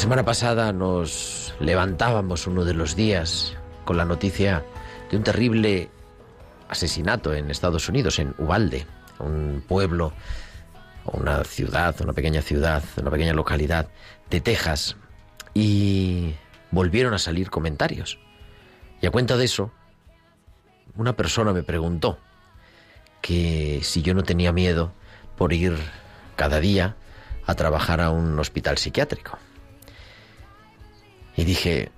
[0.00, 4.64] Semana pasada nos levantábamos uno de los días con la noticia
[5.10, 5.90] de un terrible
[6.70, 8.86] asesinato en Estados Unidos, en Uvalde,
[9.18, 10.14] un pueblo,
[11.04, 13.88] una ciudad, una pequeña ciudad, una pequeña localidad
[14.30, 14.96] de Texas.
[15.52, 16.32] Y
[16.70, 18.18] volvieron a salir comentarios.
[19.02, 19.70] Y a cuenta de eso,
[20.96, 22.16] una persona me preguntó
[23.20, 24.94] que si yo no tenía miedo
[25.36, 25.76] por ir
[26.36, 26.96] cada día
[27.44, 29.38] a trabajar a un hospital psiquiátrico.
[31.40, 31.90] Y dije,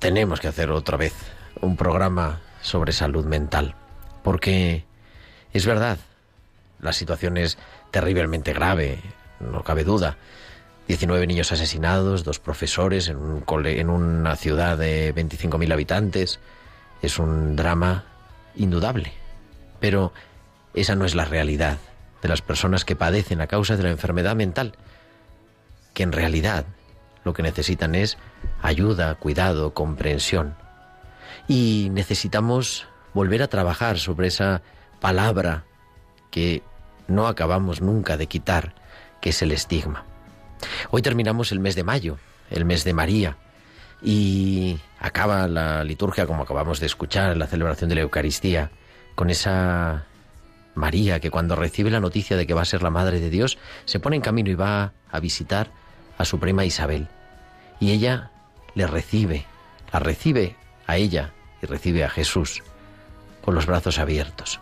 [0.00, 1.14] tenemos que hacer otra vez
[1.62, 3.74] un programa sobre salud mental,
[4.22, 4.84] porque
[5.54, 5.96] es verdad,
[6.82, 7.56] la situación es
[7.90, 8.98] terriblemente grave,
[9.40, 10.18] no cabe duda.
[10.88, 16.38] 19 niños asesinados, dos profesores en, un cole- en una ciudad de 25.000 habitantes.
[17.00, 18.04] Es un drama
[18.56, 19.14] indudable.
[19.80, 20.12] Pero
[20.74, 21.78] esa no es la realidad
[22.20, 24.74] de las personas que padecen a causa de la enfermedad mental,
[25.94, 26.66] que en realidad
[27.26, 28.18] lo que necesitan es
[28.62, 30.54] ayuda, cuidado, comprensión.
[31.48, 34.62] Y necesitamos volver a trabajar sobre esa
[35.00, 35.64] palabra
[36.30, 36.62] que
[37.08, 38.74] no acabamos nunca de quitar,
[39.20, 40.04] que es el estigma.
[40.90, 42.16] Hoy terminamos el mes de mayo,
[42.48, 43.36] el mes de María,
[44.00, 48.70] y acaba la liturgia, como acabamos de escuchar, la celebración de la Eucaristía,
[49.16, 50.04] con esa
[50.76, 53.58] María que cuando recibe la noticia de que va a ser la Madre de Dios,
[53.84, 55.72] se pone en camino y va a visitar
[56.18, 57.08] a su prima Isabel.
[57.80, 58.30] Y ella
[58.74, 59.46] le recibe,
[59.92, 60.56] la recibe
[60.86, 61.32] a ella
[61.62, 62.62] y recibe a Jesús
[63.42, 64.60] con los brazos abiertos.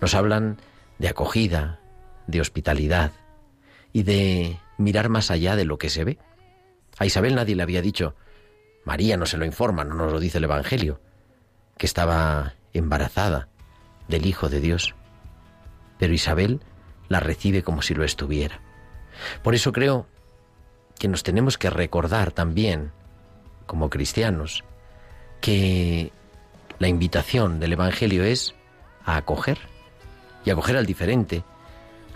[0.00, 0.58] Nos hablan
[0.98, 1.80] de acogida,
[2.26, 3.12] de hospitalidad
[3.92, 6.18] y de mirar más allá de lo que se ve.
[6.98, 8.14] A Isabel nadie le había dicho,
[8.84, 11.00] María no se lo informa, no nos lo dice el Evangelio,
[11.76, 13.48] que estaba embarazada
[14.08, 14.94] del Hijo de Dios.
[15.98, 16.60] Pero Isabel
[17.08, 18.60] la recibe como si lo estuviera.
[19.42, 20.06] Por eso creo
[20.98, 22.92] que nos tenemos que recordar también,
[23.66, 24.64] como cristianos,
[25.40, 26.12] que
[26.78, 28.54] la invitación del Evangelio es
[29.04, 29.58] a acoger
[30.44, 31.44] y acoger al diferente,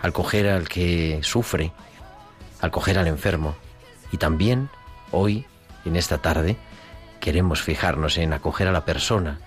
[0.01, 0.13] al
[0.47, 1.71] al que sufre,
[2.61, 3.55] al al enfermo.
[4.11, 4.69] Y también
[5.11, 5.45] hoy,
[5.85, 6.57] en esta tarde,
[7.19, 9.39] queremos fijarnos en acoger a la persona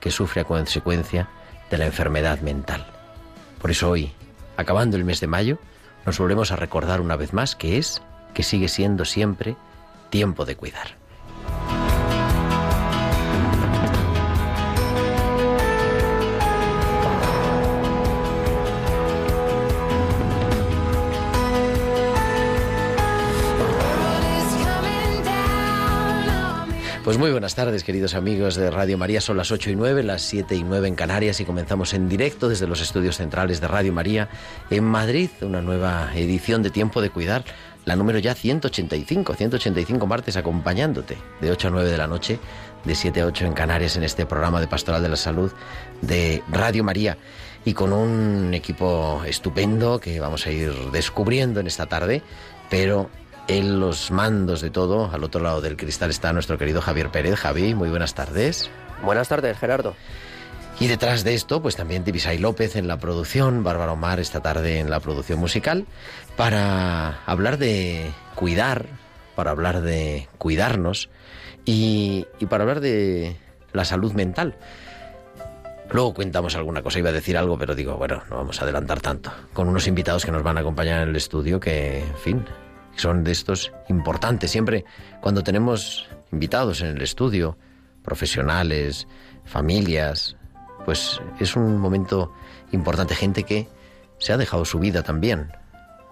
[0.00, 1.28] que sufre a consecuencia
[1.70, 2.86] de la enfermedad mental.
[3.60, 4.12] Por eso hoy,
[4.56, 5.58] acabando el mes de mayo,
[6.04, 8.02] nos volvemos a recordar una vez más que es,
[8.36, 9.56] que sigue siendo siempre,
[10.10, 10.88] tiempo de cuidar.
[27.06, 29.20] Pues muy buenas tardes, queridos amigos de Radio María.
[29.20, 32.48] Son las 8 y 9, las 7 y 9 en Canarias y comenzamos en directo
[32.48, 34.28] desde los estudios centrales de Radio María
[34.70, 37.44] en Madrid, una nueva edición de Tiempo de Cuidar,
[37.86, 42.38] la número ya 185, 185 martes acompañándote de 8 a 9 de la noche,
[42.84, 45.52] de 7 a 8 en Canarias en este programa de Pastoral de la Salud
[46.02, 47.16] de Radio María
[47.64, 52.22] y con un equipo estupendo que vamos a ir descubriendo en esta tarde,
[52.68, 53.08] pero
[53.46, 57.36] en los mandos de todo, al otro lado del cristal está nuestro querido Javier Pérez.
[57.36, 58.68] Javi, muy buenas tardes.
[59.04, 59.94] Buenas tardes, Gerardo.
[60.78, 64.78] Y detrás de esto, pues también Tibisay López en la producción, Bárbara Omar esta tarde
[64.78, 65.86] en la producción musical,
[66.36, 68.86] para hablar de cuidar,
[69.34, 71.08] para hablar de cuidarnos
[71.64, 73.36] y, para hablar de
[73.72, 74.56] la salud mental.
[75.90, 79.00] Luego cuentamos alguna cosa, iba a decir algo, pero digo, bueno, no vamos a adelantar
[79.00, 79.32] tanto.
[79.54, 82.44] Con unos invitados que nos van a acompañar en el estudio que, en fin,
[82.96, 84.50] son de estos importantes.
[84.50, 84.84] Siempre
[85.22, 87.56] cuando tenemos invitados en el estudio,
[88.02, 89.08] profesionales,
[89.44, 90.35] familias,
[90.86, 92.32] pues es un momento
[92.72, 93.14] importante.
[93.14, 93.68] Gente que
[94.18, 95.52] se ha dejado su vida también,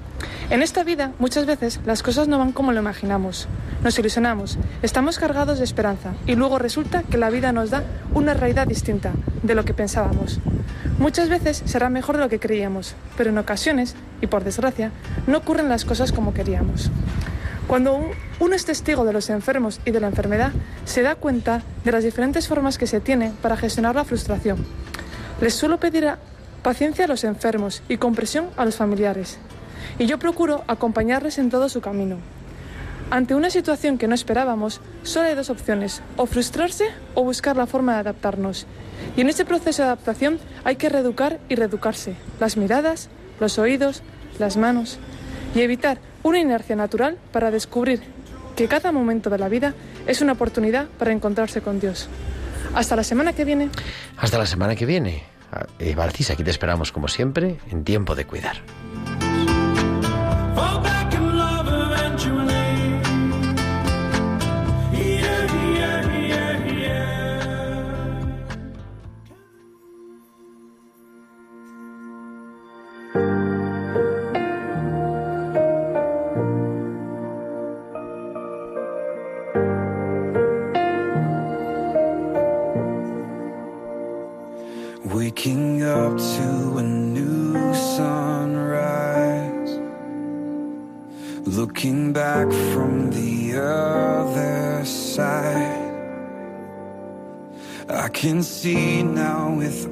[0.50, 3.50] En esta vida muchas veces las cosas no van como lo imaginamos.
[3.84, 8.34] Nos ilusionamos, estamos cargados de esperanza y luego resulta que la vida nos da una
[8.34, 9.12] realidad distinta
[9.42, 10.40] de lo que pensábamos.
[10.98, 14.92] Muchas veces será mejor de lo que creíamos, pero en ocasiones, y por desgracia,
[15.28, 16.90] no ocurren las cosas como queríamos.
[17.68, 20.52] Cuando uno es testigo de los enfermos y de la enfermedad,
[20.86, 24.66] se da cuenta de las diferentes formas que se tiene para gestionar la frustración.
[25.40, 26.12] Les suelo pedir
[26.62, 29.38] paciencia a los enfermos y comprensión a los familiares.
[29.98, 32.18] Y yo procuro acompañarles en todo su camino.
[33.10, 37.68] Ante una situación que no esperábamos, solo hay dos opciones, o frustrarse o buscar la
[37.68, 38.66] forma de adaptarnos.
[39.16, 43.10] Y en este proceso de adaptación hay que reeducar y reeducarse, las miradas,
[43.40, 44.02] los oídos,
[44.40, 45.00] las manos,
[45.54, 48.02] y evitar una inercia natural para descubrir
[48.56, 49.74] que cada momento de la vida
[50.08, 52.08] es una oportunidad para encontrarse con Dios.
[52.74, 53.70] Hasta la semana que viene.
[54.18, 55.24] Hasta la semana que viene.
[55.80, 58.58] Eh, Valcisa, aquí te esperamos como siempre en tiempo de cuidar.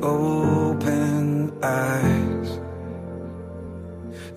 [0.04, 2.60] Open eyes.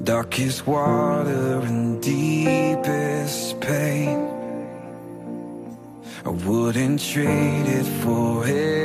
[0.03, 4.19] Darkest water and deepest pain.
[6.25, 8.85] I wouldn't trade it for anything.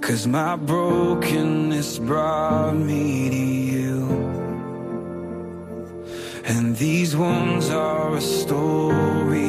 [0.00, 4.08] Cause my brokenness brought me to you.
[6.44, 9.48] And these wounds are a story.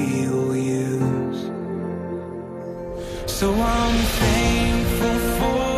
[3.39, 5.68] So I'm thankful for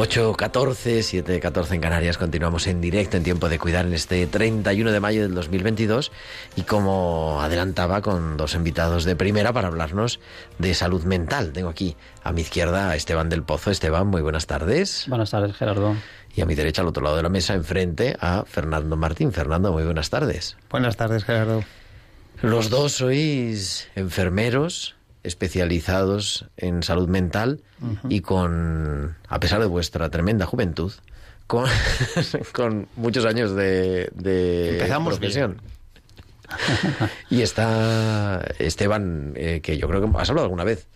[0.00, 2.16] 8.14, 7.14 en Canarias.
[2.16, 6.10] Continuamos en directo en tiempo de cuidar en este 31 de mayo del 2022
[6.56, 10.18] y como adelantaba con dos invitados de primera para hablarnos
[10.58, 11.52] de salud mental.
[11.52, 13.70] Tengo aquí a mi izquierda a Esteban del Pozo.
[13.70, 15.04] Esteban, muy buenas tardes.
[15.06, 15.94] Buenas tardes, Gerardo.
[16.34, 19.32] Y a mi derecha, al otro lado de la mesa, enfrente a Fernando Martín.
[19.32, 20.56] Fernando, muy buenas tardes.
[20.70, 21.62] Buenas tardes, Gerardo.
[22.40, 27.60] Los dos sois enfermeros especializados en salud mental
[28.08, 30.92] y con, a pesar de vuestra tremenda juventud,
[31.46, 31.66] con,
[32.52, 35.60] con muchos años de, de Empezamos profesión.
[37.30, 40.86] y está Esteban, eh, que yo creo que has hablado alguna vez.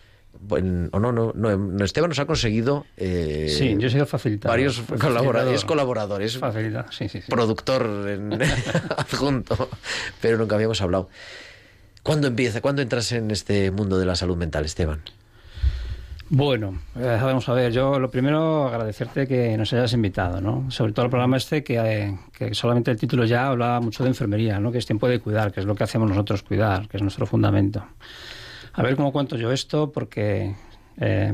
[0.46, 4.52] Bueno, o no, no, no, Esteban nos ha conseguido eh, Sí, yo he sido facilitador.
[4.52, 7.30] varios colaboradores, es colaborador, es Facilitador, sí, sí, sí.
[7.30, 8.42] productor en-
[8.98, 9.70] adjunto,
[10.20, 11.08] pero nunca habíamos hablado.
[12.04, 12.60] ¿Cuándo empieza?
[12.60, 15.00] ¿Cuándo entras en este mundo de la salud mental, Esteban?
[16.28, 20.70] Bueno, eh, vamos a ver, yo lo primero agradecerte que nos hayas invitado, ¿no?
[20.70, 24.10] Sobre todo el programa este que, eh, que solamente el título ya hablaba mucho de
[24.10, 24.70] enfermería, ¿no?
[24.70, 27.24] Que es tiempo de cuidar, que es lo que hacemos nosotros, cuidar, que es nuestro
[27.24, 27.82] fundamento.
[28.74, 30.54] A ver cómo cuento yo esto, porque
[30.98, 31.32] eh,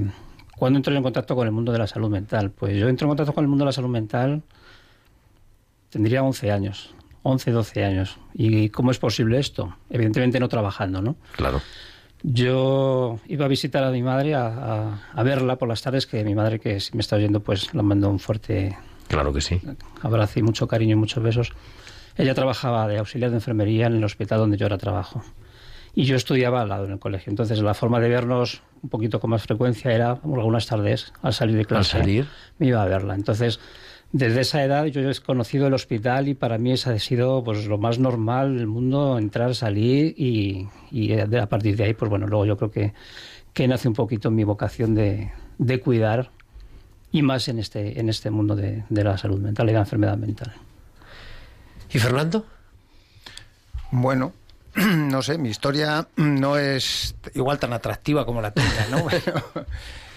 [0.57, 2.53] ¿cuándo entro yo en contacto con el mundo de la salud mental?
[2.53, 4.43] Pues yo entro en contacto con el mundo de la salud mental,
[5.89, 8.19] tendría 11 años, 11, 12 años.
[8.35, 9.77] ¿Y cómo es posible esto?
[9.91, 11.17] Evidentemente no trabajando, ¿no?
[11.37, 11.61] Claro.
[12.23, 16.23] Yo iba a visitar a mi madre, a, a- a verla por las tardes, que
[16.25, 18.77] mi madre, que si me está oyendo, pues le mando un fuerte
[19.09, 19.61] Claro que sí.
[20.03, 21.53] abrazo y mucho cariño y muchos besos.
[22.17, 25.23] Ella trabajaba de auxiliar de enfermería en el hospital donde yo ahora trabajo.
[25.95, 27.31] Y yo estudiaba al lado en el colegio.
[27.31, 31.57] Entonces la forma de vernos un poquito con más frecuencia era algunas tardes, al salir
[31.57, 32.27] de clase, salir.
[32.59, 33.15] me iba a verla.
[33.15, 33.59] Entonces,
[34.13, 37.67] desde esa edad yo he conocido el hospital y para mí esa ha sido pues
[37.67, 42.27] lo más normal del mundo, entrar, salir y, y a partir de ahí, pues bueno,
[42.27, 42.93] luego yo creo que,
[43.53, 46.31] que nace un poquito mi vocación de, de cuidar
[47.13, 49.81] y más en este, en este mundo de, de la salud mental y de la
[49.81, 50.53] enfermedad mental.
[51.93, 52.47] ¿Y Fernando?
[53.93, 54.33] Bueno,
[54.75, 59.07] no sé, mi historia no es igual tan atractiva como la tuya, ¿no?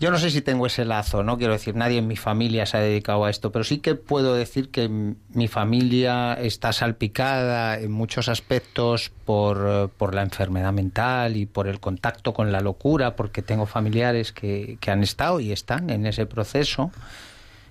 [0.00, 2.76] Yo no sé si tengo ese lazo, no quiero decir, nadie en mi familia se
[2.76, 7.92] ha dedicado a esto, pero sí que puedo decir que mi familia está salpicada en
[7.92, 13.40] muchos aspectos por, por la enfermedad mental y por el contacto con la locura, porque
[13.40, 16.90] tengo familiares que, que han estado y están en ese proceso.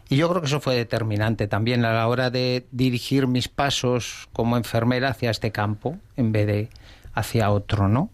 [0.10, 4.30] Y yo creo que eso fue determinante también a la hora de dirigir mis pasos
[4.32, 6.70] como enfermera hacia este campo en vez de
[7.14, 8.10] hacia otro, ¿no?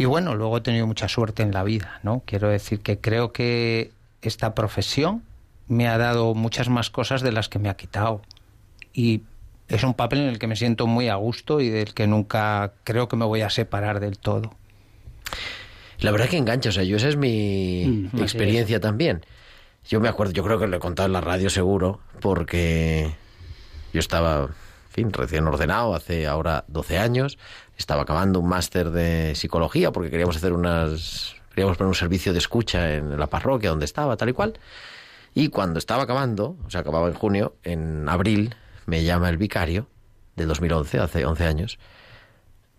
[0.00, 2.22] Y bueno, luego he tenido mucha suerte en la vida, ¿no?
[2.24, 3.90] Quiero decir que creo que
[4.22, 5.22] esta profesión
[5.68, 8.22] me ha dado muchas más cosas de las que me ha quitado.
[8.94, 9.24] Y
[9.68, 12.72] es un papel en el que me siento muy a gusto y del que nunca
[12.82, 14.54] creo que me voy a separar del todo.
[15.98, 19.20] La verdad que engancha, o sea, yo esa es mi Mm, experiencia también.
[19.86, 23.12] Yo me acuerdo, yo creo que lo he contado en la radio seguro, porque
[23.92, 24.48] yo estaba,
[25.04, 27.38] recién ordenado hace ahora 12 años,
[27.76, 32.38] estaba acabando un máster de psicología porque queríamos hacer unas, queríamos poner un servicio de
[32.38, 34.58] escucha en la parroquia donde estaba, tal y cual.
[35.34, 38.54] Y cuando estaba acabando, o sea, acababa en junio, en abril,
[38.86, 39.86] me llama el vicario
[40.36, 41.78] del 2011, hace 11 años,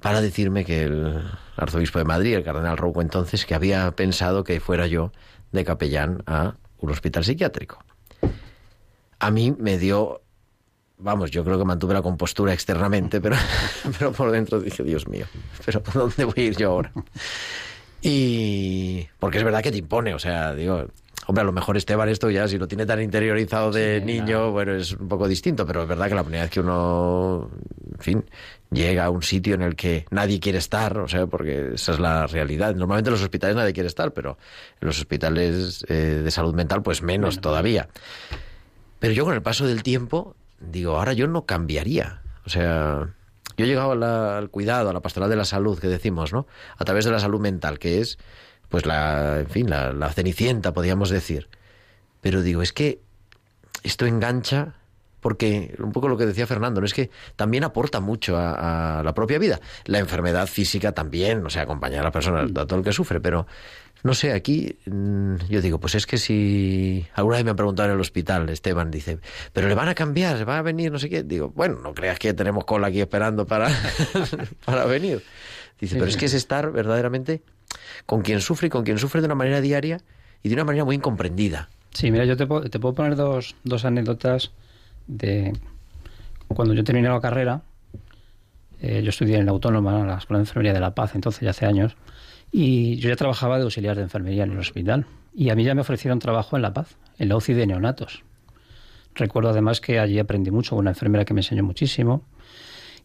[0.01, 1.23] para decirme que el
[1.55, 5.11] arzobispo de Madrid, el cardenal Rouco entonces, que había pensado que fuera yo
[5.51, 7.83] de capellán a un hospital psiquiátrico.
[9.19, 10.20] A mí me dio,
[11.01, 13.35] vamos, yo creo que mantuve la compostura externamente, pero,
[13.99, 15.25] pero por dentro dije, Dios mío,
[15.65, 16.91] pero ¿por dónde voy a ir yo ahora?
[18.01, 20.85] Y porque es verdad que te impone, o sea, digo,
[21.27, 24.25] hombre, a lo mejor Esteban esto ya si lo tiene tan interiorizado de Sí, niño,
[24.25, 24.51] claro.
[24.51, 27.51] bueno, es un poco distinto, pero es verdad que la primera vez que uno,
[27.93, 28.25] en fin,
[28.71, 31.99] llega a un sitio en el que nadie quiere estar, o sea, porque esa es
[31.99, 32.73] la realidad.
[32.75, 34.37] Normalmente en los hospitales nadie quiere estar, pero
[34.81, 37.41] en los hospitales eh, de salud mental, pues menos Bueno.
[37.41, 37.87] todavía.
[38.97, 42.21] Pero yo con el paso del tiempo, digo, ahora yo no cambiaría.
[42.45, 43.09] O sea,
[43.57, 46.47] yo he llegado la- al cuidado, a la pastoral de la salud, que decimos, ¿no?
[46.77, 48.17] A través de la salud mental, que es,
[48.69, 51.49] pues, la, en fin, la, la cenicienta, podríamos decir.
[52.21, 53.01] Pero digo, es que
[53.83, 54.75] esto engancha
[55.21, 56.85] porque un poco lo que decía Fernando, ¿no?
[56.87, 59.59] es que también aporta mucho a, a la propia vida.
[59.85, 63.21] La enfermedad física también, o sea, acompañar a la persona, a todo el que sufre,
[63.21, 63.45] pero
[64.03, 67.89] no sé, aquí mm, yo digo, pues es que si alguna vez me han preguntado
[67.89, 69.19] en el hospital, Esteban dice,
[69.53, 71.23] pero le van a cambiar, va a venir, no sé qué.
[71.23, 73.69] Digo, bueno, no creas que tenemos cola aquí esperando para,
[74.65, 75.23] para venir.
[75.79, 77.41] Dice, pero es que es estar verdaderamente
[78.05, 79.99] con quien sufre y con quien sufre de una manera diaria
[80.43, 81.69] y de una manera muy incomprendida.
[81.93, 84.51] Sí, mira, yo te, puedo- te puedo poner dos, dos anécdotas
[85.07, 85.53] de
[86.47, 87.61] cuando yo terminé la carrera.
[88.81, 91.41] eh, yo estudié en la Autónoma, en la Escuela de Enfermería de La Paz, entonces
[91.41, 91.95] ya hace años,
[92.51, 95.05] y yo ya trabajaba de auxiliar de enfermería en el hospital.
[95.33, 98.23] Y a mí ya me ofrecieron trabajo en La Paz, en la UCI de neonatos.
[99.15, 102.23] Recuerdo además que allí aprendí mucho, una enfermera que me enseñó muchísimo.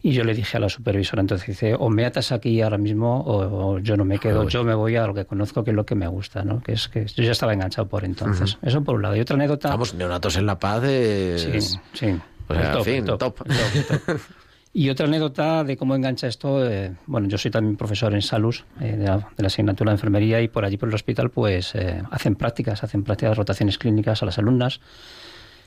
[0.03, 3.21] Y yo le dije a la supervisora, entonces dice, o me atas aquí ahora mismo
[3.21, 4.51] o, o yo no me quedo, voy.
[4.51, 6.61] yo me voy a lo que conozco, que es lo que me gusta, ¿no?
[6.61, 8.59] Que es que yo ya estaba enganchado por entonces.
[8.61, 9.15] Eso por un lado.
[9.15, 9.69] Y otra anécdota...
[9.69, 11.41] Vamos, neonatos en La Paz es...
[11.41, 12.19] Sí, sí.
[12.47, 13.17] O sea, fin, top.
[13.17, 13.47] top.
[14.77, 18.63] Y otra anécdota de cómo engancha esto, eh, bueno, yo soy también profesor en Salus,
[18.79, 21.73] eh, de, la, de, la, asignatura de enfermería, y por allí por el hospital pues
[21.73, 24.79] eh, hacen prácticas, hacen prácticas, rotaciones clínicas a las alumnas,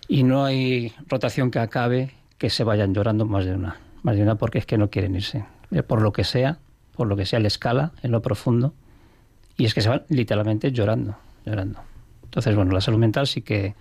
[0.07, 4.23] y no hay rotación que acabe que se vayan llorando más de una, más de
[4.23, 6.59] una porque es que no quieren irse, eh, por lo que sea,
[6.95, 8.75] por lo que sea la escala, en lo profundo,
[9.57, 11.81] y es que se van literalmente llorando, llorando.
[12.23, 13.75] Entonces, bueno, la salud mental sí que,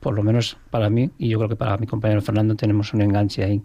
[0.00, 3.02] por lo menos para mí, y yo creo que para mi compañero Fernando, tenemos un
[3.02, 3.62] enganche ahí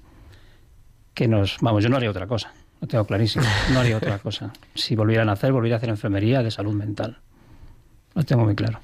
[1.14, 1.58] que nos...
[1.62, 4.52] Vamos, yo no haría otra cosa, lo tengo clarísimo, no haría otra cosa.
[4.76, 7.18] Si volvieran a hacer, volvería a hacer enfermería de salud mental.
[8.14, 8.80] Lo tengo muy claro.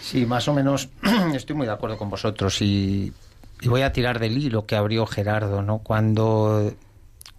[0.00, 0.88] Sí, más o menos
[1.34, 3.12] estoy muy de acuerdo con vosotros y,
[3.60, 5.78] y voy a tirar del hilo que abrió Gerardo, ¿no?
[5.78, 6.72] Cuando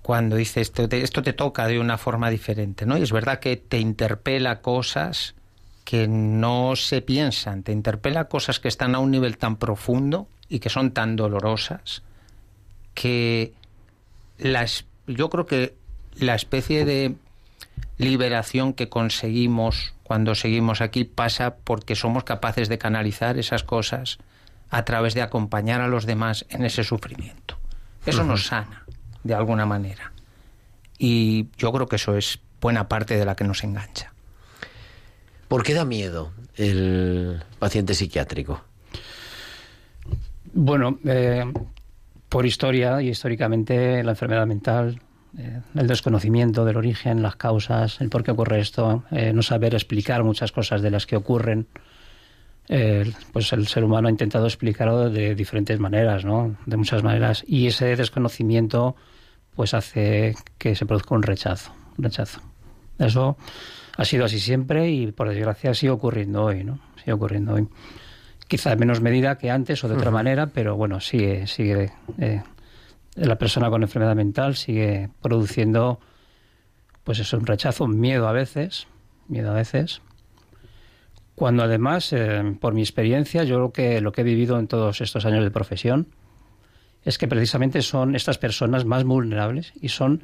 [0.02, 2.98] cuando dice esto te, esto te toca de una forma diferente, ¿no?
[2.98, 5.34] Y es verdad que te interpela cosas
[5.86, 10.60] que no se piensan, te interpela cosas que están a un nivel tan profundo y
[10.60, 12.04] que son tan dolorosas
[12.94, 13.54] que
[14.38, 15.76] las, yo creo que
[16.16, 17.16] la especie de
[17.98, 24.20] liberación que conseguimos cuando seguimos aquí pasa porque somos capaces de canalizar esas cosas
[24.70, 27.58] a través de acompañar a los demás en ese sufrimiento.
[28.06, 28.28] Eso uh -huh.
[28.28, 28.84] nos sana,
[29.24, 30.12] de alguna manera.
[30.98, 34.14] Y yo creo que eso es buena parte de la que nos engancha.
[35.48, 38.64] ¿Por qué da miedo el paciente psiquiátrico?
[40.54, 41.46] Bueno, eh,
[42.34, 45.00] por historia y históricamente la enfermedad mental,
[45.38, 49.76] eh, el desconocimiento del origen, las causas, el por qué ocurre esto, eh, no saber
[49.76, 51.68] explicar muchas cosas de las que ocurren,
[53.34, 56.56] pues el ser humano ha intentado explicarlo de diferentes maneras, ¿no?
[56.66, 57.44] De muchas maneras.
[57.46, 58.96] Y ese desconocimiento
[59.56, 62.42] pues hace que se produzca un rechazo, rechazo.
[62.98, 63.38] Eso
[63.96, 66.80] ha sido así siempre y por desgracia sigue ocurriendo hoy, ¿no?
[66.96, 67.68] Sigue ocurriendo hoy.
[68.54, 70.22] Quizá en menos medida que antes o de otra uh -huh.
[70.22, 71.92] manera, pero bueno, sigue, sigue.
[72.20, 72.44] Eh,
[73.16, 76.00] la persona con enfermedad mental sigue produciendo,
[77.04, 78.86] pues eso, un rechazo, un miedo a veces,
[79.28, 80.04] miedo a veces.
[81.34, 85.02] Cuando además, eh, por mi experiencia, yo creo que lo que he vivido en todos
[85.02, 86.10] estos años de profesión
[87.02, 90.22] es que precisamente son estas personas más vulnerables y son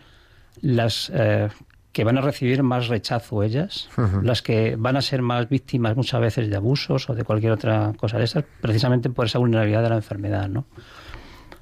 [0.62, 1.50] las eh,
[1.92, 4.22] que van a recibir más rechazo ellas, uh -huh.
[4.22, 7.94] las que van a ser más víctimas muchas veces de abusos o de cualquier otra
[7.98, 10.66] cosa de estas, precisamente por esa vulnerabilidad de la enfermedad, ¿no?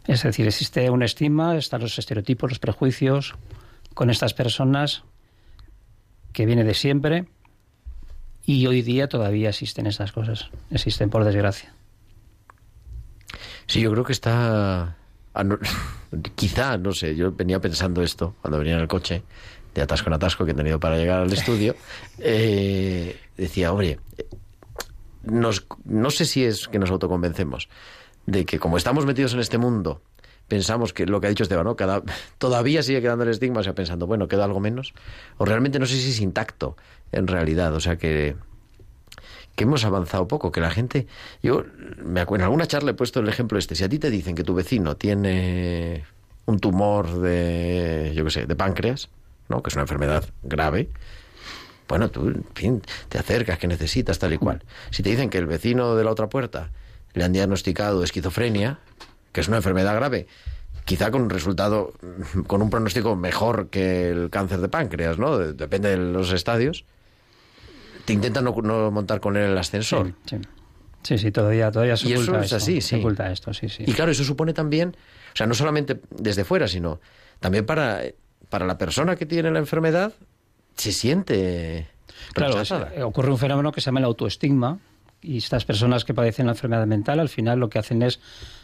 [0.06, 3.36] Es decir, existe un estigma, están los estereotipos, los prejuicios
[3.94, 5.04] con estas personas
[6.32, 7.26] que viene de siempre
[8.46, 11.74] y hoy día todavía existen estas cosas, existen por desgracia.
[13.66, 14.96] Sí, yo creo que está
[16.36, 19.24] quizá, no sé, yo venía pensando esto cuando venía en el coche,
[19.78, 21.76] de atasco en atasco que he tenido para llegar al estudio,
[22.18, 24.00] eh, decía, oye,
[25.24, 27.70] nos, no sé si es que nos autoconvencemos
[28.26, 30.02] de que como estamos metidos en este mundo,
[30.48, 31.76] pensamos que lo que ha dicho Esteban, ¿no?
[31.76, 32.02] Cada,
[32.40, 34.96] todavía sigue quedando el estigma, o sea, pensando, bueno, queda algo menos,
[35.38, 36.76] o realmente no sé si es intacto
[37.12, 38.36] en realidad, o sea que
[39.56, 41.08] que hemos avanzado poco, que la gente...
[41.42, 41.64] Yo
[42.06, 44.36] me acuerdo, en alguna charla he puesto el ejemplo este, si a ti te dicen
[44.36, 46.04] que tu vecino tiene
[46.46, 49.10] un tumor de, yo qué sé, de páncreas,
[49.50, 49.62] ¿no?
[49.62, 50.90] que es una enfermedad grave,
[51.88, 54.64] bueno, tú, en fin, te acercas, que necesitas, tal y cual.
[54.92, 56.72] Si te dicen que el vecino de la otra puerta
[57.14, 58.80] le han diagnosticado esquizofrenia,
[59.32, 60.28] que es una enfermedad grave,
[60.84, 61.94] quizá con un resultado,
[62.48, 65.38] con un pronóstico mejor que el cáncer de páncreas, ¿no?
[65.38, 66.86] Depende de los estadios
[68.08, 70.14] te intentan no, no, montar con él el ascensor.
[70.26, 70.42] Sí, sí.
[71.04, 72.96] sí, sí todavía, todavía se y oculta eso es esto, así, se sí.
[72.96, 73.84] oculta esto, sí, sí.
[73.86, 74.96] Y claro, eso supone también,
[75.34, 77.02] o sea, no solamente desde fuera, sino
[77.42, 78.02] también para,
[78.50, 80.14] para la persona que tiene la enfermedad,
[80.76, 81.88] se siente
[82.34, 82.72] Claro, es,
[83.04, 84.80] ocurre un fenómeno que se llama el autoestigma,
[85.22, 88.20] y estas personas que padecen la enfermedad mental al final lo que hacen es,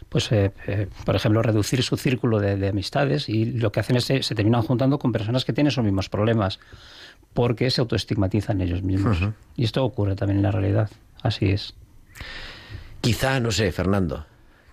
[0.08, 3.96] pues, eh, eh, por ejemplo, reducir su círculo de, de, amistades y lo que hacen
[3.96, 6.60] es se, se terminan juntando con personas que tienen esos mismos problemas
[7.32, 9.20] porque se autoestigmatizan ellos mismos.
[9.20, 9.32] Uh -huh.
[9.56, 10.90] Y esto ocurre también en la realidad.
[11.22, 11.74] Así es.
[13.00, 14.24] Quizá, no sé, Fernando,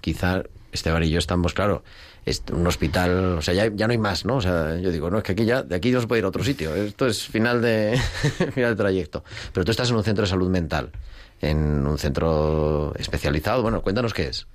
[0.01, 1.83] quizá Esteban y yo estamos, claro,
[2.25, 4.37] es un hospital, o sea, ya, ya no hay más, ¿no?
[4.37, 6.25] O sea, yo digo, no, es que aquí ya, de aquí no se puede ir
[6.25, 7.99] a otro sitio, esto es final de,
[8.53, 9.23] final de trayecto.
[9.53, 10.91] Pero tú estás en un centro de salud mental,
[11.41, 14.47] en un centro especializado, bueno, cuéntanos qué es.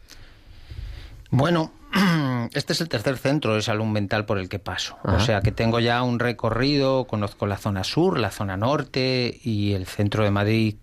[1.31, 1.72] Bueno,
[2.55, 4.96] este es el tercer centro de salud mental por el que paso.
[5.02, 5.16] Ajá.
[5.16, 9.72] O sea que tengo ya un recorrido, conozco la zona sur, la zona norte y
[9.72, 10.76] el centro de Madrid.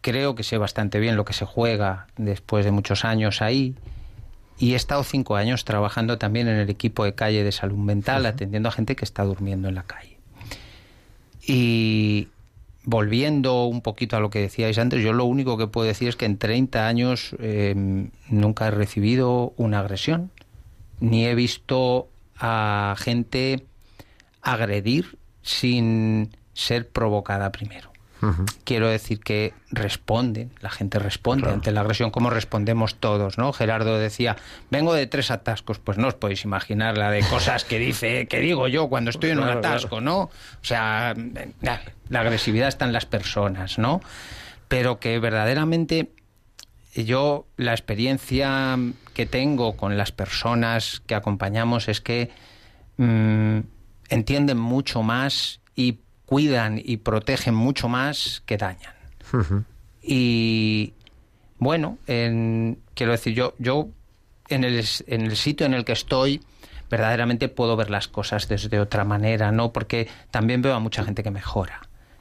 [0.00, 3.74] Creo que sé bastante bien lo que se juega después de muchos años ahí.
[4.58, 8.26] Y he estado cinco años trabajando también en el equipo de calle de salud mental,
[8.26, 10.18] atendiendo a gente que está durmiendo en la calle.
[11.46, 12.28] Y
[12.84, 16.16] volviendo un poquito a lo que decíais antes, yo lo único que puedo decir es
[16.16, 17.74] que en 30 años eh,
[18.28, 20.30] nunca he recibido una agresión
[21.00, 23.64] ni he visto a gente
[24.42, 27.90] agredir sin ser provocada primero.
[28.64, 33.52] Quiero decir que responden, la gente responde ante la agresión, como respondemos todos, ¿no?
[33.52, 34.36] Gerardo decía,
[34.70, 38.40] vengo de tres atascos, pues no os podéis imaginar la de cosas que dice, que
[38.40, 40.22] digo yo cuando estoy en un atasco, ¿no?
[40.22, 40.30] O
[40.62, 41.14] sea,
[41.60, 44.00] la, la agresividad está en las personas, ¿no?
[44.68, 46.10] Pero que verdaderamente
[46.94, 48.76] yo la experiencia
[49.14, 52.30] que tengo con las personas que acompañamos es que
[52.96, 53.58] mm,
[54.08, 58.92] entienden mucho más y cuidan y protegen mucho más que dañan.
[60.02, 60.92] Y
[61.58, 63.88] bueno, en- quiero decir, yo, yo
[64.48, 66.42] en, el, en el sitio en el que estoy,
[66.90, 69.72] verdaderamente puedo ver las cosas desde otra manera, ¿no?
[69.72, 71.80] Porque también veo a mucha gente que mejora.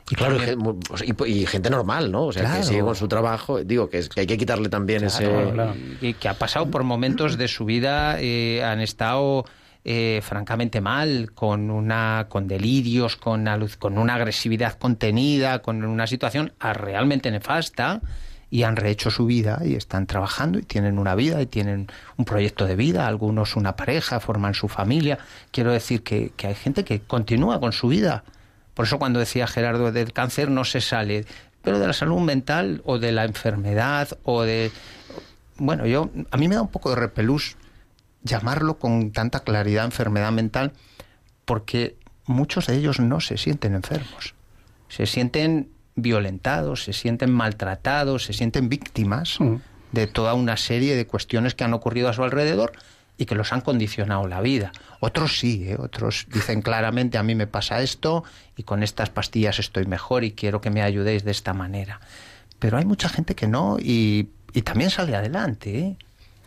[0.10, 0.80] Y claro, también-
[1.26, 2.28] y, gente normal, ¿no?
[2.28, 2.58] O sea, Claro.
[2.60, 3.62] que sigue con su trabajo.
[3.64, 5.26] Digo, que, es, que hay que quitarle también ese...
[5.30, 5.76] Claro, claro.
[6.02, 9.44] Y que ha pasado por momentos de su vida, eh, han estado
[9.90, 13.48] eh, francamente mal, con una con delirios, con,
[13.80, 18.02] con una agresividad contenida, con una situación realmente nefasta,
[18.50, 22.26] y han rehecho su vida y están trabajando y tienen una vida y tienen un
[22.26, 25.20] proyecto de vida, algunos una pareja, forman su familia.
[25.52, 28.26] Quiero decir que, que hay gente que continúa con su vida.
[28.74, 31.24] Por eso cuando decía Gerardo del cáncer no se sale,
[31.62, 34.70] pero de la salud mental o de la enfermedad o de
[35.60, 37.56] bueno, yo a mí me da un poco de repelús
[38.28, 40.74] llamarlo con tanta claridad enfermedad mental
[41.46, 44.36] porque muchos de ellos no se sienten enfermos.
[44.90, 49.56] Se sienten violentados, se sienten maltratados, se sienten víctimas Mm.
[49.92, 52.74] de toda una serie de cuestiones que han ocurrido a su alrededor
[53.18, 54.72] y que los han condicionado la vida.
[55.00, 55.78] Otros sí, ¿eh?
[55.80, 58.24] otros dicen claramente a mí me pasa esto
[58.56, 62.00] y con estas pastillas estoy mejor y quiero que me ayudéis de esta manera.
[62.60, 65.80] Pero hay mucha gente que no y, y también sale adelante.
[65.80, 65.98] ¿eh?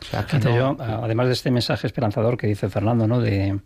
[0.01, 3.21] O sea, que Fíjate, no- yo, además de este mensaje esperanzador que dice Fernando, ¿no?
[3.21, 3.59] De,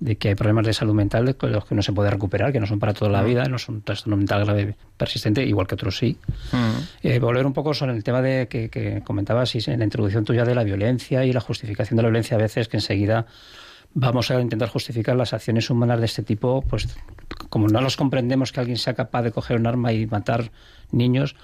[0.00, 2.58] de que hay problemas de salud mental de los que no se puede recuperar, que
[2.58, 5.74] no son para toda la vida, no son un trastorno mental grave persistente, igual que
[5.76, 6.16] otros sí.
[6.50, 7.06] Mm.
[7.06, 10.44] Eh, volver un poco sobre el tema de que, que comentabas en la introducción tuya
[10.44, 13.26] de la violencia y la justificación de la violencia a veces que enseguida
[13.94, 16.88] vamos a intentar justificar las acciones humanas de este tipo, pues
[17.48, 20.50] como no los comprendemos que alguien sea capaz de coger un arma y matar
[20.90, 21.36] niños,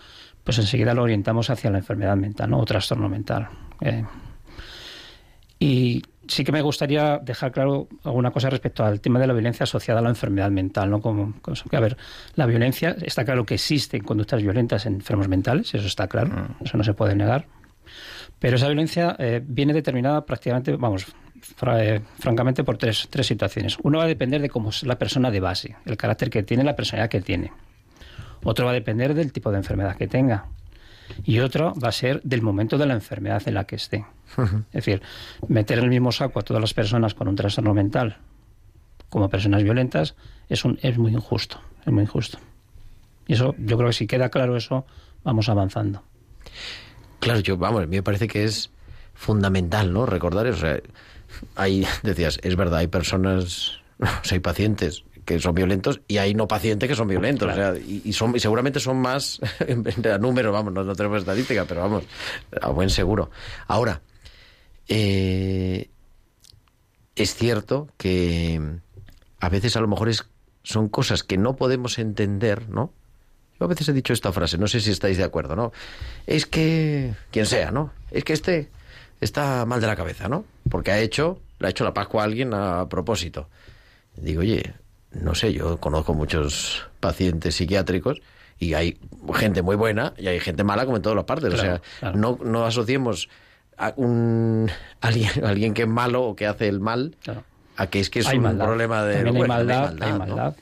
[0.42, 2.58] pues enseguida lo orientamos hacia la enfermedad mental, ¿no?
[2.58, 3.48] O trastorno mental.
[3.82, 4.04] Eh,
[5.58, 9.64] y sí que me gustaría dejar claro alguna cosa respecto al tema de la violencia
[9.64, 11.00] asociada a la enfermedad mental, ¿no?
[11.00, 11.96] Como, como- a ver,
[12.34, 16.76] la violencia, está claro que existen conductas violentas en enfermos mentales, eso está claro, eso
[16.76, 17.46] no se puede negar.
[18.38, 21.06] Pero esa violencia eh, viene determinada prácticamente, vamos,
[21.40, 23.78] fra- eh, francamente por tres, tres situaciones.
[23.82, 26.62] Uno va a depender de cómo es la persona de base, el carácter que tiene,
[26.62, 27.50] la personalidad que tiene.
[28.44, 30.46] Otro va a depender del tipo de enfermedad que tenga.
[31.24, 34.04] Y otro va a ser del momento de la enfermedad en la que esté.
[34.72, 35.02] Es decir,
[35.48, 38.18] meter en el mismo saco a todas las personas con un trastorno mental
[39.08, 40.14] como personas violentas
[40.48, 41.60] es, un, es muy injusto.
[41.84, 42.38] Es muy injusto.
[43.26, 44.86] Y eso, yo creo que si queda claro eso,
[45.24, 46.02] vamos avanzando.
[47.20, 48.70] Claro, yo, vamos, a mí me parece que es
[49.14, 50.06] fundamental, ¿no?
[50.06, 50.80] Recordar, o sea,
[51.56, 56.32] hay, decías, es verdad, hay personas, o sea, hay pacientes que son violentos y hay
[56.32, 59.84] no pacientes que son violentos, o sea, y, y son, y seguramente son más, en
[60.06, 62.04] a número, vamos, no, no tenemos estadística, pero vamos,
[62.58, 63.30] a buen seguro.
[63.66, 64.00] Ahora,
[64.88, 65.90] eh,
[67.14, 68.58] es cierto que
[69.38, 70.24] a veces a lo mejor es,
[70.62, 72.94] son cosas que no podemos entender, ¿no?
[73.60, 75.72] Yo a veces he dicho esta frase, no sé si estáis de acuerdo, ¿no?
[76.26, 77.92] Es que, quien sea, ¿no?
[78.10, 78.70] Es que este
[79.20, 80.46] está mal de la cabeza, ¿no?
[80.70, 83.50] Porque ha hecho, le ha hecho la Pascua a alguien a propósito.
[84.16, 84.74] Digo, oye,
[85.12, 88.20] no sé, yo conozco muchos pacientes psiquiátricos
[88.58, 88.98] y hay
[89.34, 91.54] gente muy buena y hay gente mala como en todas las partes.
[91.54, 92.18] Claro, o sea, claro.
[92.18, 93.28] no, no asociemos
[93.76, 97.44] a un alguien, alguien que es malo o que hace el mal Claro.
[97.76, 98.64] a que es que es hay un maldad.
[98.66, 100.18] problema de hay bueno, maldad, hay ¿no?
[100.18, 100.54] maldad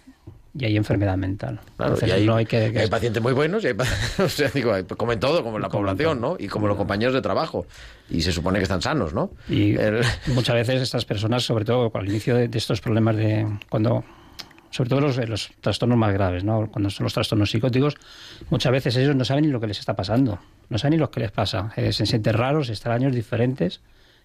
[0.58, 1.60] y hay enfermedad mental.
[1.76, 3.74] Claro, Entonces, y hay, no hay que, y hay pacientes muy buenos, y hay,
[4.24, 6.30] o sea, digo, como en todo, como en la Como población, todo.
[6.30, 6.36] ¿no?
[6.42, 7.66] Y como los compañeros de trabajo.
[8.08, 9.32] Y se supone que están sanos, ¿no?
[9.50, 13.46] Y El- muchas veces estas personas, sobre todo al inicio de, de estos problemas de
[13.68, 14.02] cuando
[14.70, 16.68] sobre todo los, los trastornos más graves, ¿no?
[16.70, 17.96] Cuando son los trastornos psicóticos,
[18.50, 21.10] muchas veces ellos no saben ni lo que les está pasando, no saben ni lo
[21.10, 23.80] que les pasa, Eh, se sienten raros, extraños, diferentes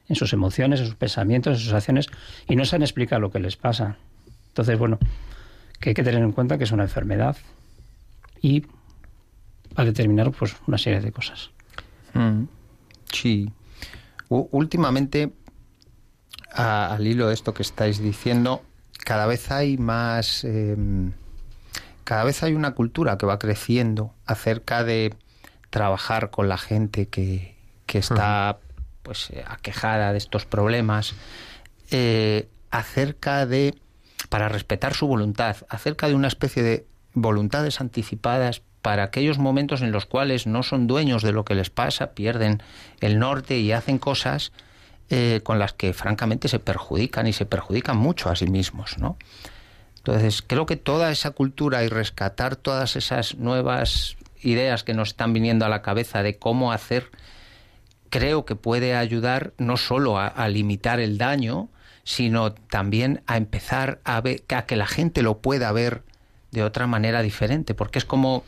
[0.07, 2.07] en sus emociones, en sus pensamientos, en sus acciones
[2.47, 3.97] y no saben explicar lo que les pasa.
[4.47, 4.99] Entonces, bueno,
[5.79, 7.37] que hay que tener en cuenta que es una enfermedad
[8.41, 11.51] y va a determinar pues una serie de cosas.
[12.13, 12.43] Mm,
[13.11, 13.51] Sí.
[14.29, 15.33] Últimamente,
[16.53, 18.63] al hilo de esto que estáis diciendo,
[19.03, 20.43] cada vez hay más.
[20.43, 20.75] eh,
[22.03, 25.13] cada vez hay una cultura que va creciendo acerca de
[25.69, 28.57] trabajar con la gente que, que está
[29.03, 31.13] pues eh, aquejada de estos problemas.
[31.91, 33.75] eh, acerca de,
[34.29, 39.91] para respetar su voluntad, acerca de una especie de voluntades anticipadas para aquellos momentos en
[39.91, 42.63] los cuales no son dueños de lo que les pasa, pierden
[43.01, 44.53] el norte y hacen cosas
[45.13, 49.17] eh, con las que francamente se perjudican y se perjudican mucho a sí mismos, ¿no?
[49.97, 55.33] Entonces, creo que toda esa cultura y rescatar todas esas nuevas ideas que nos están
[55.33, 57.11] viniendo a la cabeza de cómo hacer,
[58.09, 61.67] creo que puede ayudar no solo a, limitar el daño,
[62.05, 66.03] sino también a empezar a ver a que la gente lo pueda ver
[66.51, 68.45] de otra manera diferente, porque es como,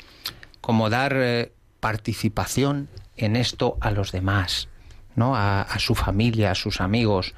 [0.61, 4.69] como dar eh, participación en esto a los demás,
[5.15, 5.35] ¿no?
[5.35, 7.33] A, a, su familia, a sus amigos,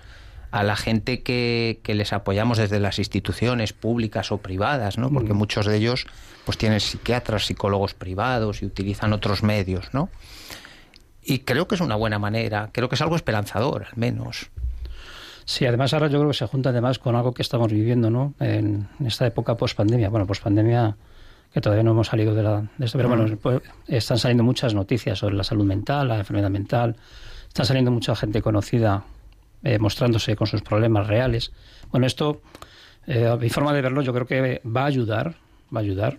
[0.52, 5.10] a la gente que, que, les apoyamos desde las instituciones públicas o privadas, ¿no?
[5.10, 5.38] Porque mm.
[5.38, 6.08] muchos de ellos
[6.46, 10.10] pues tienen psiquiatras, psicólogos privados y utilizan otros medios, ¿no?
[11.24, 14.52] Y creo que es una buena manera, creo que es algo esperanzador, al menos.
[15.46, 18.34] Sí, además ahora yo creo que se junta además con algo que estamos viviendo, ¿no?
[18.40, 20.10] En esta época post-pandemia.
[20.10, 20.96] Bueno, post-pandemia
[21.54, 24.74] que todavía no hemos salido de, la, de esto, pero bueno, pues, están saliendo muchas
[24.74, 26.96] noticias sobre la salud mental, la enfermedad mental.
[27.56, 29.06] Está saliendo mucha gente conocida
[29.64, 31.54] eh, mostrándose con sus problemas reales.
[31.90, 32.42] Bueno, esto,
[33.08, 35.36] eh, a mi forma de verlo, yo creo que va a ayudar,
[35.74, 36.18] va a ayudar,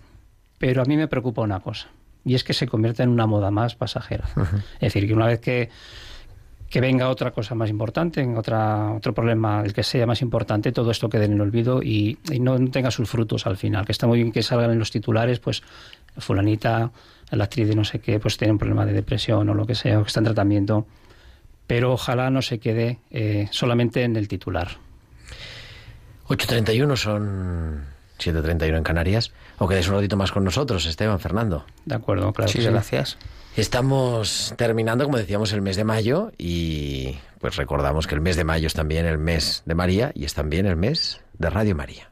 [0.57, 1.89] pero a mí me preocupa una cosa,
[2.25, 4.27] y es que se convierta en una moda más pasajera.
[4.35, 4.63] Uh -huh.
[4.79, 5.69] Es decir, que una vez que
[6.71, 10.71] que venga otra cosa más importante, en otra, otro problema, el que sea más importante,
[10.71, 13.85] todo esto quede en el olvido y, y no, no, tenga sus frutos al final.
[13.85, 15.61] Que está muy bien que salgan en los titulares, pues
[16.17, 16.91] fulanita,
[17.29, 19.75] la actriz de no sé qué, pues tiene un problema de depresión o lo que
[19.75, 20.87] sea, o que está en tratamiento,
[21.67, 24.69] pero ojalá no se quede eh, solamente en el titular.
[26.27, 27.85] 8.31 son
[28.19, 29.31] 7.31 en Canarias.
[29.59, 31.65] O quedes un ratito más con nosotros, Esteban, Fernando.
[31.85, 32.51] De acuerdo, claro.
[32.51, 32.67] Sí, sí.
[32.67, 33.17] gracias.
[33.55, 38.43] Estamos terminando, como decíamos, el mes de mayo y pues recordamos que el mes de
[38.43, 42.11] mayo es también el mes de María y es también el mes de Radio María.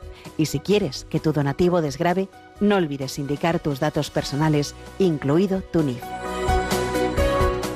[0.37, 2.29] Y si quieres que tu donativo desgrave,
[2.59, 6.03] no olvides indicar tus datos personales, incluido tu NIF.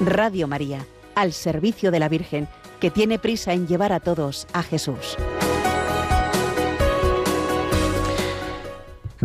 [0.02, 2.48] Radio María, al servicio de la Virgen,
[2.80, 5.18] que tiene prisa en llevar a todos a Jesús.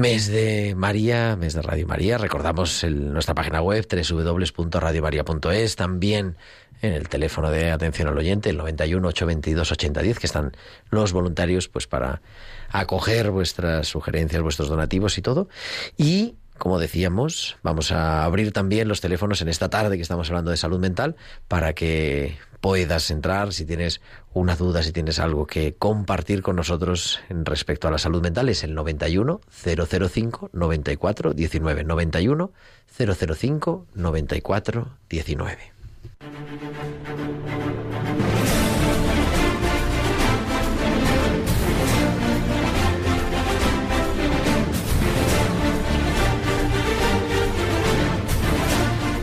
[0.00, 2.16] Mes de María, mes de Radio María.
[2.16, 6.38] Recordamos nuestra página web www.radiomaria.es, también
[6.80, 10.52] en el teléfono de atención al oyente, el 91 822 8010, que están
[10.88, 12.22] los voluntarios pues para
[12.70, 15.50] acoger vuestras sugerencias, vuestros donativos y todo.
[15.98, 20.50] Y como decíamos, vamos a abrir también los teléfonos en esta tarde que estamos hablando
[20.50, 21.14] de salud mental
[21.46, 24.00] para que puedas entrar si tienes
[24.32, 28.48] una duda, si tienes algo que compartir con nosotros en respecto a la salud mental.
[28.48, 31.84] Es el 91 005 94 19.
[31.84, 32.52] 91
[32.96, 35.72] 005 94 19.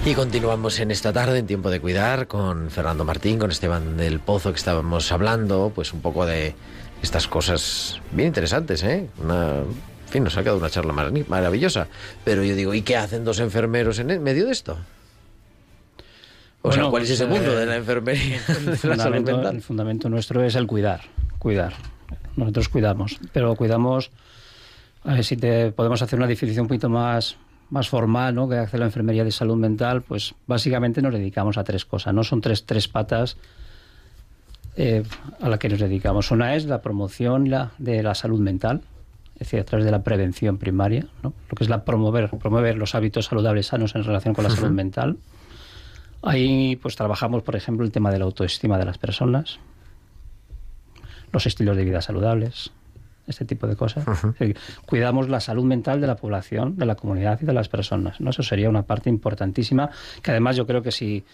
[0.07, 4.21] Y continuamos en esta tarde en Tiempo de Cuidar con Fernando Martín, con Esteban del
[4.21, 6.55] Pozo, que estábamos hablando pues un poco de
[7.01, 9.09] estas cosas bien interesantes, ¿eh?
[9.21, 11.89] Una, en fin, nos ha quedado una charla maravillosa.
[12.23, 14.77] Pero yo digo, ¿y qué hacen dos enfermeros en medio de esto?
[16.61, 18.39] O bueno, sea, ¿cuál es ese mundo de la enfermería?
[18.47, 21.01] El, el, fundamento, el fundamento nuestro es el cuidar,
[21.37, 21.73] cuidar.
[22.37, 24.11] Nosotros cuidamos, pero cuidamos,
[25.03, 27.35] a ver si te podemos hacer una definición un poquito más
[27.69, 28.47] más formal, ¿no?
[28.47, 32.23] que hace la enfermería de salud mental, pues básicamente nos dedicamos a tres cosas, ¿no?
[32.23, 33.37] Son tres, tres patas
[34.75, 35.03] eh,
[35.41, 36.31] a las que nos dedicamos.
[36.31, 38.81] Una es la promoción la, de la salud mental,
[39.33, 41.33] es decir, a través de la prevención primaria, ¿no?
[41.49, 44.71] lo que es la promover, promover los hábitos saludables sanos en relación con la salud
[44.71, 45.17] mental.
[46.23, 49.59] Ahí pues trabajamos, por ejemplo, el tema de la autoestima de las personas,
[51.31, 52.71] los estilos de vida saludables,
[53.27, 54.05] este tipo de cosas.
[54.85, 58.19] Cuidamos la salud mental de la población, de la comunidad y de las personas.
[58.19, 58.29] ¿no?
[58.29, 59.89] Eso sería una parte importantísima
[60.21, 61.25] que además yo creo que si,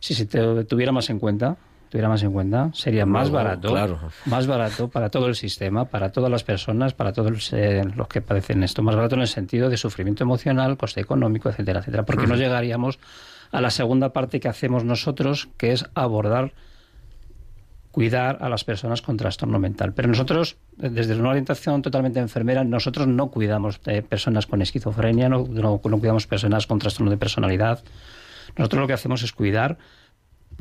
[0.00, 1.56] si se te tuviera más en cuenta,
[1.88, 3.98] tuviera más en cuenta, sería más barato, claro.
[4.26, 8.08] más barato para todo el sistema, para todas las personas, para todos los, eh, los
[8.08, 12.04] que padecen esto, más barato en el sentido de sufrimiento emocional, coste económico, etcétera, etcétera,
[12.04, 12.98] porque no llegaríamos
[13.50, 16.52] a la segunda parte que hacemos nosotros, que es abordar
[17.90, 19.92] cuidar a las personas con trastorno mental.
[19.94, 25.46] Pero nosotros, desde una orientación totalmente enfermera, nosotros no cuidamos de personas con esquizofrenia, no,
[25.48, 27.82] no, no cuidamos personas con trastorno de personalidad.
[28.56, 29.78] Nosotros lo que hacemos es cuidar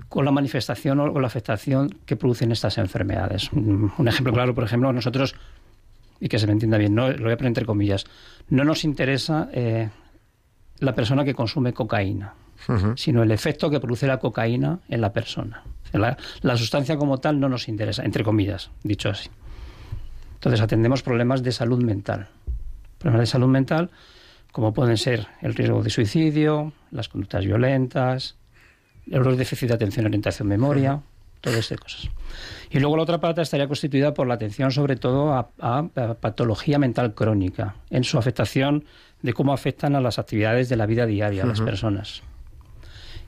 [0.09, 3.51] con la manifestación o la afectación que producen estas enfermedades.
[3.51, 5.35] Un un ejemplo claro, por ejemplo, nosotros,
[6.19, 8.05] y que se me entienda bien, no, lo voy a poner entre comillas,
[8.49, 9.89] no nos interesa eh,
[10.79, 12.35] la persona que consume cocaína,
[12.95, 15.63] sino el efecto que produce la cocaína en la persona.
[15.93, 19.30] La, la sustancia como tal no nos interesa, entre comillas, dicho así.
[20.36, 22.28] Entonces atendemos problemas de salud mental.
[23.00, 23.89] Problemas de salud mental
[24.52, 28.38] como pueden ser el riesgo de suicidio, las conductas violentas,
[29.06, 31.02] los déficits de atención, orientación, memoria,
[31.41, 32.10] todas estas cosas.
[32.71, 36.13] Y luego la otra pata estaría constituida por la atención sobre todo a, a- a
[36.15, 38.86] patología mental crónica, en su afectación
[39.21, 42.23] de cómo afectan a las actividades de la vida diaria a las personas.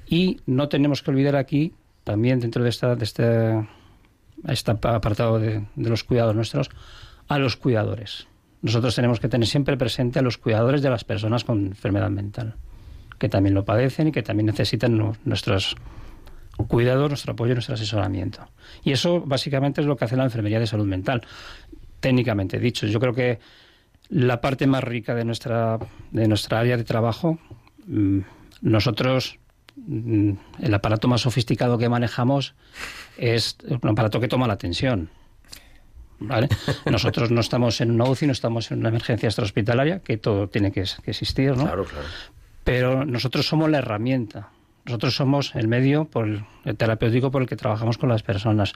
[0.07, 1.73] Y no tenemos que olvidar aquí,
[2.09, 3.67] también dentro de, esta, de este,
[4.47, 6.69] este apartado de, de los cuidados nuestros,
[7.27, 8.27] a los cuidadores.
[8.63, 12.55] Nosotros tenemos que tener siempre presente a los cuidadores de las personas con enfermedad mental,
[13.19, 15.75] que también lo padecen y que también necesitan nu- nuestros
[16.67, 18.49] cuidados, nuestro apoyo, nuestro asesoramiento.
[18.83, 21.21] Y eso básicamente es lo que hace la enfermería de salud mental,
[21.99, 22.87] técnicamente dicho.
[22.87, 23.39] Yo creo que
[24.09, 25.77] la parte más rica de nuestra,
[26.11, 27.37] de nuestra área de trabajo,
[27.87, 28.19] mm,
[28.61, 29.37] nosotros,
[29.87, 32.55] el aparato más sofisticado que manejamos
[33.17, 35.09] es un aparato que toma la tensión.
[36.19, 36.49] ¿vale?
[36.85, 40.71] Nosotros no estamos en una UCI, no estamos en una emergencia extrahospitalaria, que todo tiene
[40.71, 41.63] que, que existir, ¿no?
[41.63, 42.05] Claro, claro.
[42.63, 44.49] pero nosotros somos la herramienta.
[44.85, 48.73] Nosotros somos el medio por el, el terapéutico por el que trabajamos con las personas.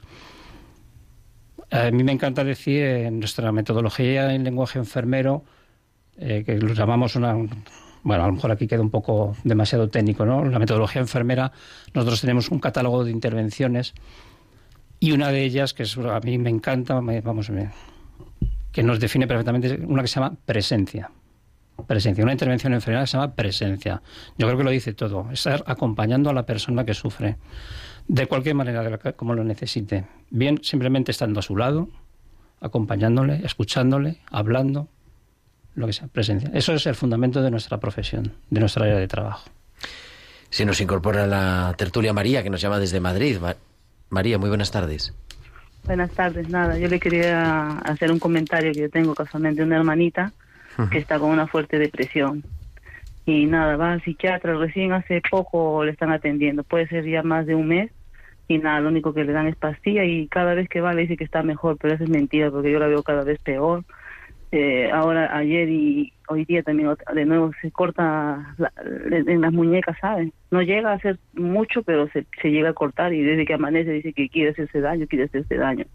[1.70, 5.44] A mí me encanta decir en nuestra metodología en lenguaje enfermero,
[6.16, 7.36] eh, que lo llamamos una...
[8.04, 10.44] Bueno, a lo mejor aquí queda un poco demasiado técnico, ¿no?
[10.44, 11.50] La metodología enfermera,
[11.94, 13.94] nosotros tenemos un catálogo de intervenciones
[15.00, 17.70] y una de ellas, que a mí me encanta, me- vamos, me-
[18.72, 21.10] que nos define perfectamente, una que se llama presencia.
[21.86, 24.02] Presencia, una intervención enfermera que se llama presencia.
[24.38, 25.30] Yo creo que lo dice todo.
[25.32, 27.36] Estar acompañando a la persona que sufre,
[28.06, 30.04] de cualquier manera, de la como lo necesite.
[30.30, 31.88] Bien, simplemente estando a su lado,
[32.60, 34.88] acompañándole, escuchándole, hablando,
[35.74, 36.50] lo que sea, presencia.
[36.54, 39.48] Eso es el fundamento de nuestra profesión, de nuestra área de trabajo.
[40.50, 43.38] Se nos incorpora la tertulia María, que nos llama desde Madrid.
[43.40, 43.56] Ma-
[44.10, 45.12] María, muy buenas tardes.
[45.84, 50.32] Buenas tardes, nada, yo le quería hacer un comentario que yo tengo casualmente una hermanita
[50.90, 52.42] que está con una fuerte depresión
[53.26, 57.46] y nada, va al psiquiatra, recién hace poco le están atendiendo, puede ser ya más
[57.46, 57.90] de un mes
[58.48, 61.02] y nada, lo único que le dan es pastilla y cada vez que va le
[61.02, 63.84] dice que está mejor, pero eso es mentira porque yo la veo cada vez peor.
[64.56, 68.72] Eh, ahora, ayer y hoy día también de nuevo se corta la-
[69.10, 70.32] en las muñecas, ¿saben?
[70.52, 74.12] No llega a hacer mucho, pero se, llega a cortar y desde que amanece dice
[74.12, 75.86] que quiere hacerse daño, quiere hacerse daño.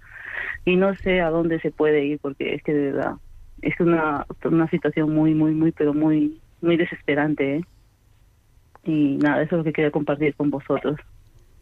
[0.66, 3.14] Y no sé a dónde se puede ir porque es que de verdad
[3.62, 7.66] es una, una situación muy, muy, muy, pero muy, muy desesperante, ¿eh?
[8.84, 11.00] Y nada, eso es lo que quería compartir con vosotros.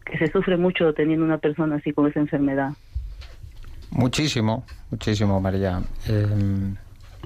[0.03, 2.71] Que se sufre mucho teniendo una persona así con esa enfermedad.
[3.91, 5.79] Muchísimo, muchísimo, María.
[6.09, 6.73] Eh,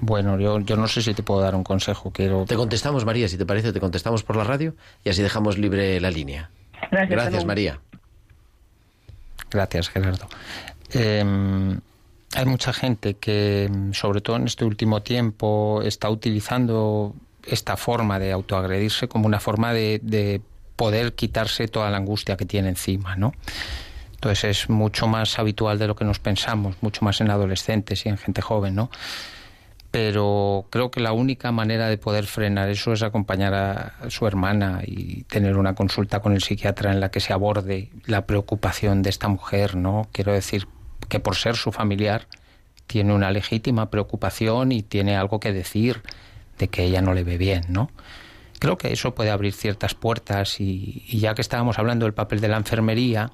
[0.02, 2.10] bueno, yo, yo no sé si te puedo dar un consejo.
[2.10, 2.44] Quiero.
[2.44, 4.74] Te contestamos, María, si te parece, te contestamos por la radio
[5.04, 6.50] y así dejamos libre la línea.
[6.90, 7.44] Gracias.
[7.44, 7.78] María.
[9.48, 10.26] Gracias, Gerardo.
[10.92, 11.24] Eh,
[12.34, 17.14] hay mucha gente que, sobre todo en este último tiempo, está utilizando
[17.46, 20.40] esta forma de autoagredirse como una forma de, de
[20.74, 23.34] poder quitarse toda la angustia que tiene encima, ¿no?
[24.14, 28.08] Entonces es mucho más habitual de lo que nos pensamos, mucho más en adolescentes y
[28.08, 28.90] en gente joven, ¿no?
[29.92, 34.80] Pero creo que la única manera de poder frenar eso es acompañar a su hermana
[34.84, 39.10] y tener una consulta con el psiquiatra en la que se aborde la preocupación de
[39.10, 40.08] esta mujer, ¿no?
[40.10, 40.66] Quiero decir
[41.08, 42.26] que por ser su familiar
[42.88, 46.02] tiene una legítima preocupación y tiene algo que decir
[46.58, 47.90] de que ella no le ve bien, ¿no?
[48.62, 52.40] creo que eso puede abrir ciertas puertas y, y ya que estábamos hablando del papel
[52.40, 53.32] de la enfermería,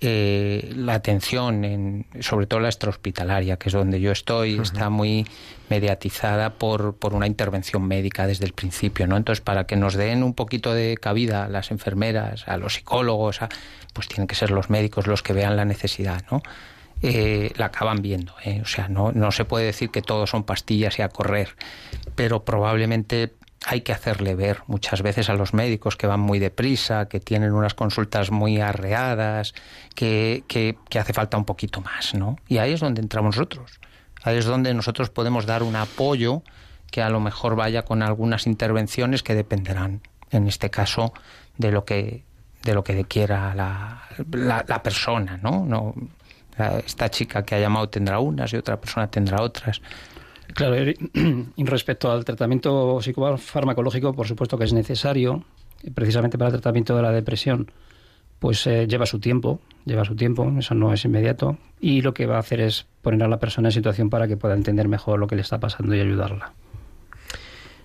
[0.00, 5.26] eh, la atención, en, sobre todo la extrahospitalaria, que es donde yo estoy, está muy
[5.70, 9.16] mediatizada por, por una intervención médica desde el principio, ¿no?
[9.16, 13.42] Entonces, para que nos den un poquito de cabida a las enfermeras, a los psicólogos,
[13.42, 13.48] a-
[13.92, 16.42] pues tienen que ser los médicos los que vean la necesidad, ¿no?
[17.02, 18.60] Eh, la acaban viendo, ¿eh?
[18.62, 21.50] O sea, no, no se puede decir que todo son pastillas y a correr,
[22.14, 23.32] pero probablemente
[23.66, 27.52] hay que hacerle ver muchas veces a los médicos que van muy deprisa, que tienen
[27.52, 29.54] unas consultas muy arreadas,
[29.94, 32.36] que, que, que hace falta un poquito más, ¿no?
[32.46, 33.80] Y ahí es donde entramos nosotros.
[34.22, 36.42] Ahí es donde nosotros podemos dar un apoyo
[36.90, 41.12] que a lo mejor vaya con algunas intervenciones que dependerán, en este caso,
[41.58, 42.24] de lo que
[42.62, 45.66] de lo que quiera la, la, la persona, ¿no?
[45.66, 45.94] no
[46.86, 49.80] esta chica que ha llamado tendrá unas y otra persona tendrá otras.
[50.52, 50.76] Claro,
[51.56, 55.44] y respecto al tratamiento psicofarmacológico, por supuesto que es necesario,
[55.82, 57.70] eh, precisamente para el tratamiento de la depresión,
[58.38, 62.26] pues eh, lleva su tiempo, lleva su tiempo, eso no es inmediato, y lo que
[62.26, 65.18] va a hacer es poner a la persona en situación para que pueda entender mejor
[65.18, 66.52] lo que le está pasando y ayudarla.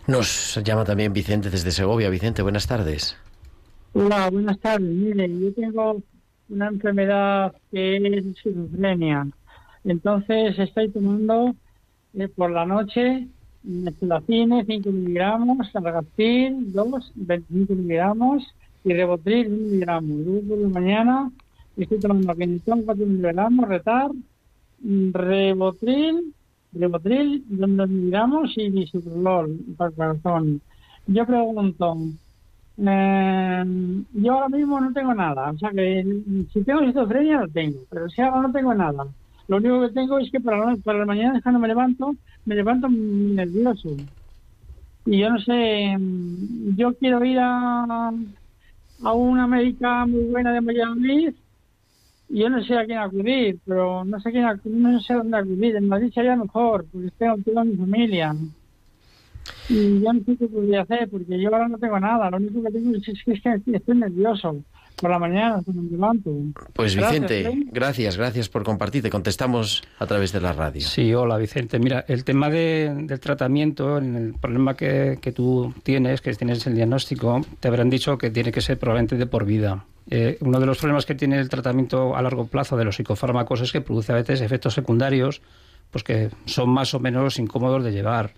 [0.08, 2.10] Nos llama también Vicente desde Segovia.
[2.10, 3.16] Vicente, buenas tardes.
[3.94, 4.90] Hola, buenas tardes.
[4.90, 6.02] Mire, yo tengo
[6.50, 9.28] una enfermedad que es esquizofrenia.
[9.84, 11.56] Entonces estoy tomando
[12.14, 13.28] eh, por la noche
[13.64, 18.44] methylacine 5 miligramos, Largastil 2, 25 miligramos
[18.84, 20.18] y Revotril 1 miligramos.
[20.26, 21.32] Luego por la mañana
[21.78, 24.12] estoy tomando Kenetón 4 miligramos, Retar,
[24.82, 26.34] Revotril,
[26.74, 30.62] Revotril 2 miligramos y Bisoprolol para el corazón.
[31.08, 31.98] Yo pregunto,
[32.78, 33.64] eh,
[34.14, 36.06] yo ahora mismo no tengo nada, o sea que
[36.54, 39.06] si tengo esquizofrenia lo tengo, pero si ahora no tengo nada.
[39.50, 42.56] Lo único que tengo es que para la, para la mañana cuando me levanto, me
[42.56, 43.98] levanto nervioso.
[45.06, 48.12] Y yo no sé, mm, yo quiero ir a,
[49.04, 51.36] a una médica muy buena de Valladolid
[52.30, 55.76] y yo no sé a quién acudir, pero no sé quién no sé dónde acudir.
[55.78, 58.36] En Madrid sería mejor, porque tengo toda mi familia.
[59.68, 62.30] Y yo no sé qué podría hacer, porque yo ahora no tengo nada.
[62.32, 64.64] Lo único que tengo es que estoy nervioso
[65.00, 66.32] por la mañana me levanto.
[66.74, 67.64] Pues Gracias, Vicente, ¿eh?
[67.72, 69.02] gracias, gracias por compartir.
[69.04, 70.82] Te contestamos a través de la radio.
[70.82, 71.80] Sí, hola Vicente.
[71.80, 76.66] Mira, el tema de- del tratamiento, en el problema que, que tú tienes, que tienes
[76.68, 79.86] el diagnóstico, te habrán dicho que tiene que ser probablemente de por vida.
[80.10, 83.62] Eh, uno de los problemas que tiene el tratamiento a largo plazo de los psicofármacos
[83.62, 85.42] es que produce a veces efectos secundarios
[85.92, 88.34] pues que son más o menos incómodos de llevar.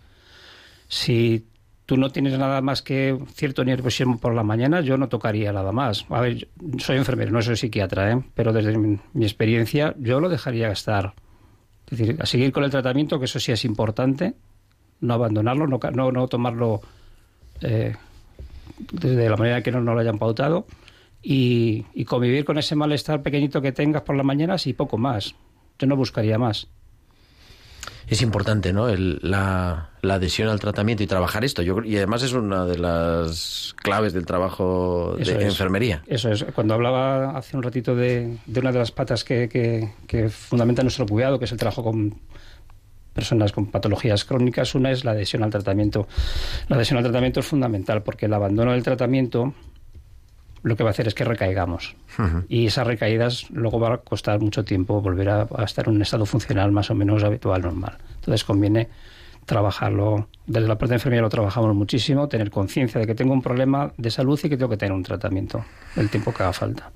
[0.88, 1.46] Si
[1.92, 5.74] tú no tienes nada más que cierto nerviosismo por la mañana, yo no tocaría nada
[5.74, 6.06] más.
[6.08, 8.24] A ver, soy enfermero, no soy psiquiatra, ¿eh?
[8.34, 11.14] pero desde mi, experiencia yo lo dejaría gastar.
[11.90, 14.36] Es decir, a seguir con el tratamiento, que eso sí es importante,
[15.02, 16.80] no abandonarlo, no, no, no tomarlo
[17.60, 17.94] eh,
[18.94, 20.68] desde la manera que no, lo hayan pautado
[21.22, 25.36] y, convivir con ese malestar pequeñito que tengas por las mañanas y poco más.
[25.78, 26.70] Yo no buscaría más.
[28.08, 28.88] Es importante, ¿no?
[28.96, 31.62] La, la adhesión al tratamiento y trabajar esto.
[31.62, 35.44] Yo, y además es una de las claves del trabajo de Eso es.
[35.46, 36.02] enfermería.
[36.08, 36.44] Eso es.
[36.56, 40.82] Cuando hablaba hace un ratito de, de una de las patas que, que, que fundamenta
[40.82, 42.16] nuestro cuidado, que es el trabajo con
[43.14, 46.08] personas con patologías crónicas, una es la adhesión al tratamiento.
[46.68, 49.54] La adhesión al tratamiento es fundamental porque el abandono del tratamiento
[50.64, 51.96] lo que va a hacer es que recaigamos.
[52.48, 56.02] Y esas recaídas luego va a costar mucho tiempo volver a, a estar en un
[56.04, 57.98] estado funcional más o menos habitual, normal.
[58.16, 58.88] Entonces conviene
[59.46, 60.28] trabajarlo.
[60.46, 63.92] Desde la parte de enfermería lo trabajamos muchísimo, tener conciencia de que tengo un problema
[63.98, 65.64] de salud y que tengo que tener un tratamiento
[65.96, 66.92] el tiempo que haga falta.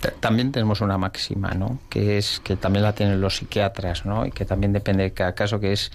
[0.00, 1.78] Ta- También tenemos una máxima, ¿no?
[1.90, 4.24] Que es que también la tienen los psiquiatras, ¿no?
[4.26, 5.92] Y que también depende de cada caso, que es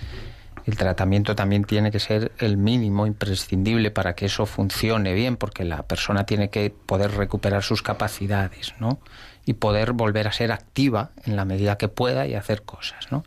[0.66, 5.64] el tratamiento también tiene que ser el mínimo imprescindible para que eso funcione bien, porque
[5.64, 9.00] la persona tiene que poder recuperar sus capacidades, ¿no?
[9.46, 13.24] Y poder volver a ser activa en la medida que pueda y hacer cosas, ¿no?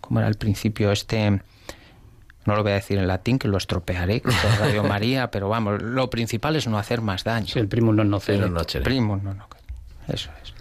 [0.00, 1.40] Como era al principio este
[2.50, 5.48] no lo voy a decir en latín que lo estropearé, que es Radio María, pero
[5.48, 7.46] vamos, lo principal es no hacer más daño.
[7.46, 8.84] Sí, el primo no no chere.
[8.84, 9.48] Primo no, no.
[10.08, 10.52] Eso es.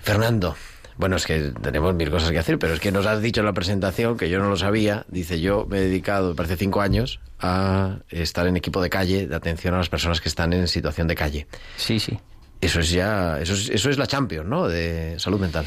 [0.00, 0.54] Fernando,
[0.96, 3.46] bueno, es que tenemos mil cosas que hacer, pero es que nos has dicho en
[3.46, 7.20] la presentación, que yo no lo sabía, dice yo me he dedicado, parece cinco años,
[7.40, 11.08] a estar en equipo de calle, de atención a las personas que están en situación
[11.08, 11.46] de calle.
[11.76, 12.18] Sí, sí.
[12.60, 14.68] Eso es ya, eso es, eso es la Champions, ¿no?
[14.68, 15.66] De salud mental.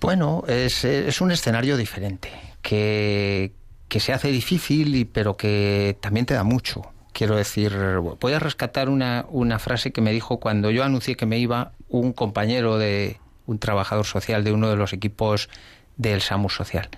[0.00, 2.30] Bueno, es, es un escenario diferente,
[2.62, 3.52] que,
[3.88, 6.82] que se hace difícil, y, pero que también te da mucho.
[7.12, 7.74] Quiero decir,
[8.20, 11.72] voy a rescatar una, una frase que me dijo cuando yo anuncié que me iba
[11.88, 15.48] un compañero de un trabajador social de uno de los equipos
[15.96, 16.88] del SAMU Social.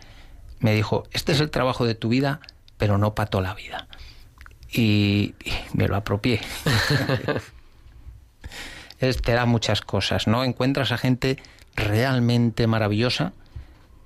[0.59, 2.41] Me dijo, este es el trabajo de tu vida,
[2.77, 3.87] pero no para toda la vida.
[4.73, 6.41] y, y me lo apropié.
[8.99, 10.45] es, te da muchas cosas, ¿no?
[10.45, 11.39] Encuentras a gente
[11.77, 13.33] realmente maravillosa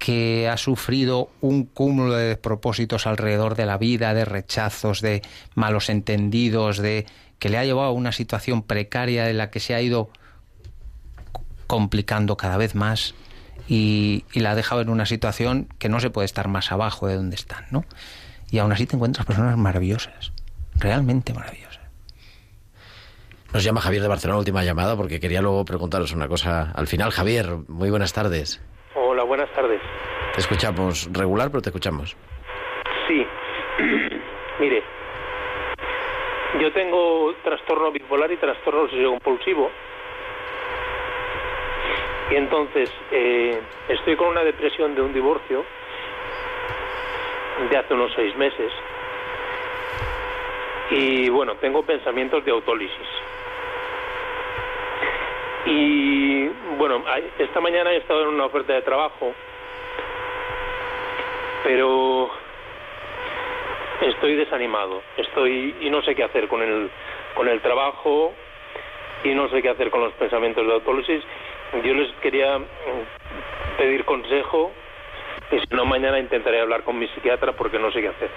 [0.05, 5.22] que ha sufrido un cúmulo de despropósitos alrededor de la vida, de rechazos, de
[5.55, 7.07] malos entendidos, de
[7.38, 10.11] que le ha llevado a una situación precaria de la que se ha ido
[11.66, 13.14] complicando cada vez más
[13.66, 17.07] y, y la ha dejado en una situación que no se puede estar más abajo
[17.07, 17.86] de donde están, ¿no?
[18.50, 20.34] Y aún así te encuentras personas maravillosas,
[20.74, 21.80] realmente maravillosas.
[23.55, 27.11] Nos llama Javier de Barcelona, última llamada, porque quería luego preguntaros una cosa al final.
[27.11, 28.61] Javier, muy buenas tardes.
[28.94, 29.74] Hola, buenas tardes.
[30.35, 32.16] Te escuchamos regular, pero te escuchamos.
[33.07, 33.24] Sí.
[34.59, 34.82] Mire,
[36.61, 39.70] yo tengo trastorno bipolar y trastorno obsesivo compulsivo.
[42.32, 45.64] Y entonces eh, estoy con una depresión de un divorcio
[47.70, 48.72] de hace unos seis meses.
[50.91, 53.09] Y bueno, tengo pensamientos de autólisis.
[55.66, 57.05] Y bueno,
[57.39, 59.32] esta mañana he estado en una oferta de trabajo,
[61.64, 62.30] pero
[64.02, 65.02] estoy desanimado.
[65.16, 66.90] Estoy y no sé qué hacer con el
[67.34, 68.32] con el trabajo
[69.24, 71.22] y no sé qué hacer con los pensamientos de autólisis.
[71.82, 72.60] Yo les quería
[73.76, 74.70] pedir consejo
[75.50, 78.30] y si no mañana intentaré hablar con mi psiquiatra porque no sé qué hacer.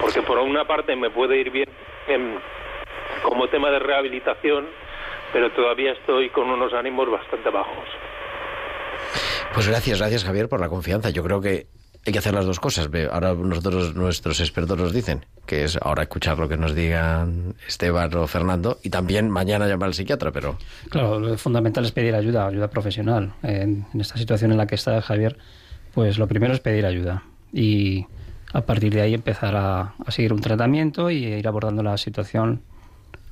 [0.00, 1.68] Porque por una parte me puede ir bien
[2.06, 2.38] em,
[3.22, 4.68] como tema de rehabilitación,
[5.32, 7.88] pero todavía estoy con unos ánimos bastante bajos.
[9.52, 11.10] Pues gracias, gracias Javier por la confianza.
[11.10, 11.66] Yo creo que
[12.06, 12.88] hay que hacer las dos cosas.
[13.10, 18.14] Ahora nosotros, nuestros expertos nos dicen que es ahora escuchar lo que nos digan Esteban
[18.14, 20.56] o Fernando y también mañana llamar al psiquiatra, pero
[20.88, 23.34] Claro, lo fundamental es pedir ayuda, ayuda profesional.
[23.42, 25.36] En, en esta situación en la que está Javier,
[25.92, 28.06] pues lo primero es pedir ayuda y
[28.52, 32.62] a partir de ahí empezar a, a seguir un tratamiento y ir abordando la situación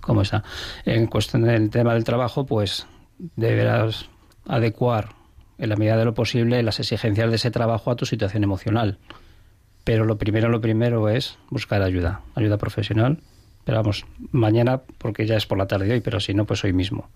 [0.00, 0.44] como está.
[0.84, 2.86] En cuestión del tema del trabajo, pues
[3.36, 4.08] deberás
[4.46, 5.17] adecuar
[5.59, 8.98] en la medida de lo posible las exigencias de ese trabajo a tu situación emocional.
[9.84, 13.20] Pero lo primero, lo primero es buscar ayuda, ayuda profesional.
[13.64, 16.72] Pero vamos, mañana, porque ya es por la tarde hoy, pero si no, pues hoy
[16.72, 17.09] mismo.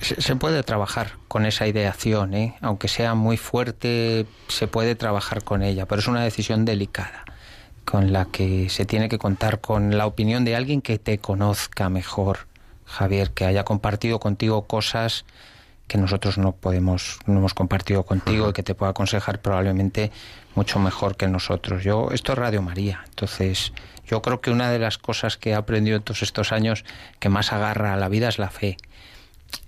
[0.00, 2.56] Se, puede trabajar con esa ideación, ¿eh?
[2.60, 7.24] aunque sea muy fuerte, se puede trabajar con ella, pero es una decisión delicada,
[7.84, 11.88] con la que se tiene que contar con la opinión de alguien que te conozca
[11.88, 12.48] mejor,
[12.84, 15.24] Javier, que haya compartido contigo cosas
[15.90, 20.12] que nosotros no podemos, no hemos compartido contigo y que te pueda aconsejar probablemente
[20.54, 21.82] mucho mejor que nosotros.
[21.82, 23.72] Yo, esto es Radio María, entonces
[24.06, 26.84] yo creo que una de las cosas que he aprendido en todos estos años
[27.18, 28.76] que más agarra a la vida es la fe.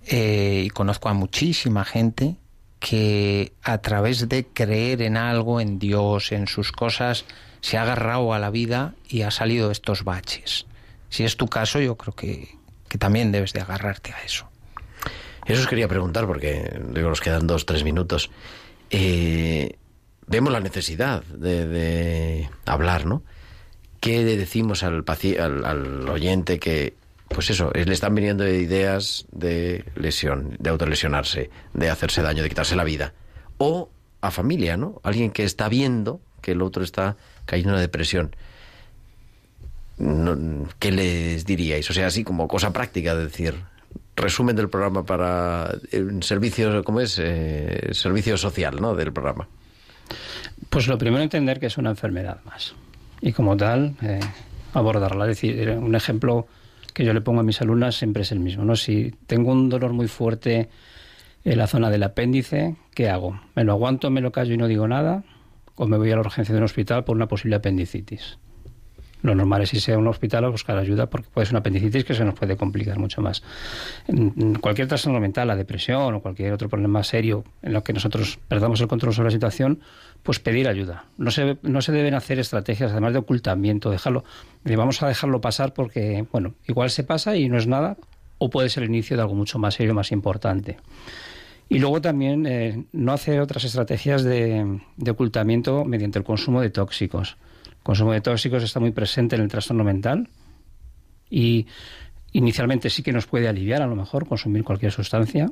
[0.06, 2.36] Eh, y conozco a muchísima gente
[2.78, 7.24] que a través de creer en algo, en Dios, en sus cosas,
[7.62, 10.66] se ha agarrado a la vida y ha salido de estos baches.
[11.08, 12.58] Si es tu caso, yo creo que,
[12.88, 14.51] que también debes de agarrarte a eso.
[15.46, 18.30] Eso os quería preguntar, porque digo, nos quedan dos, tres minutos.
[18.90, 19.76] Eh,
[20.26, 23.22] vemos la necesidad de, hablar, ¿no?
[24.00, 26.94] ¿Qué le decimos al, al, al oyente que,
[27.28, 32.48] pues eso, eh, le están viniendo ideas de lesión, de autolesionarse, de hacerse daño, de
[32.48, 33.14] quitarse la vida?
[33.58, 33.90] O
[34.20, 35.00] a familia, ¿no?
[35.02, 38.36] Alguien que está viendo que el otro está cayendo en una depresión.
[40.78, 41.88] ¿Qué les diríais?
[41.88, 43.54] O sea, así como cosa práctica, de decir,
[44.16, 47.18] resumen del programa para el servicio, ¿cómo es?
[47.18, 48.94] Eh, servicio social, ¿no?
[48.94, 49.48] Del programa.
[50.70, 52.74] Pues lo primero entender que es una enfermedad más.
[53.20, 54.20] Y como tal, eh,
[54.74, 55.24] abordarla.
[55.24, 56.46] Es decir, un ejemplo
[56.92, 58.64] que yo le pongo a mis alumnas siempre es el mismo.
[58.64, 58.76] ¿no?
[58.76, 60.68] Si tengo un dolor muy fuerte
[61.44, 63.40] en la zona del apéndice, ¿qué hago?
[63.54, 65.24] ¿Me lo aguanto, me lo callo y no digo nada?
[65.76, 68.38] ¿O me voy a la urgencia de un hospital por una posible apendicitis?
[69.22, 72.04] Lo normal es irse a un hospital a buscar ayuda porque puede ser una apendicitis
[72.04, 73.42] que se nos puede complicar mucho más.
[74.60, 78.80] Cualquier trastorno mental, la depresión o cualquier otro problema serio en lo que nosotros perdamos
[78.80, 79.80] el control sobre la situación,
[80.22, 81.04] pues pedir ayuda.
[81.18, 84.24] No se, no se deben hacer estrategias, además de ocultamiento, dejarlo,
[84.64, 87.96] de vamos a dejarlo pasar porque, bueno, igual se pasa y no es nada,
[88.38, 90.78] o puede ser el inicio de algo mucho más serio, más importante.
[91.68, 96.70] Y luego también eh, no hacer otras estrategias de, de ocultamiento mediante el consumo de
[96.70, 97.36] tóxicos.
[97.82, 100.28] Consumo de tóxicos está muy presente en el trastorno mental
[101.28, 101.66] y
[102.32, 105.48] inicialmente sí que nos puede aliviar a lo mejor consumir cualquier sustancia,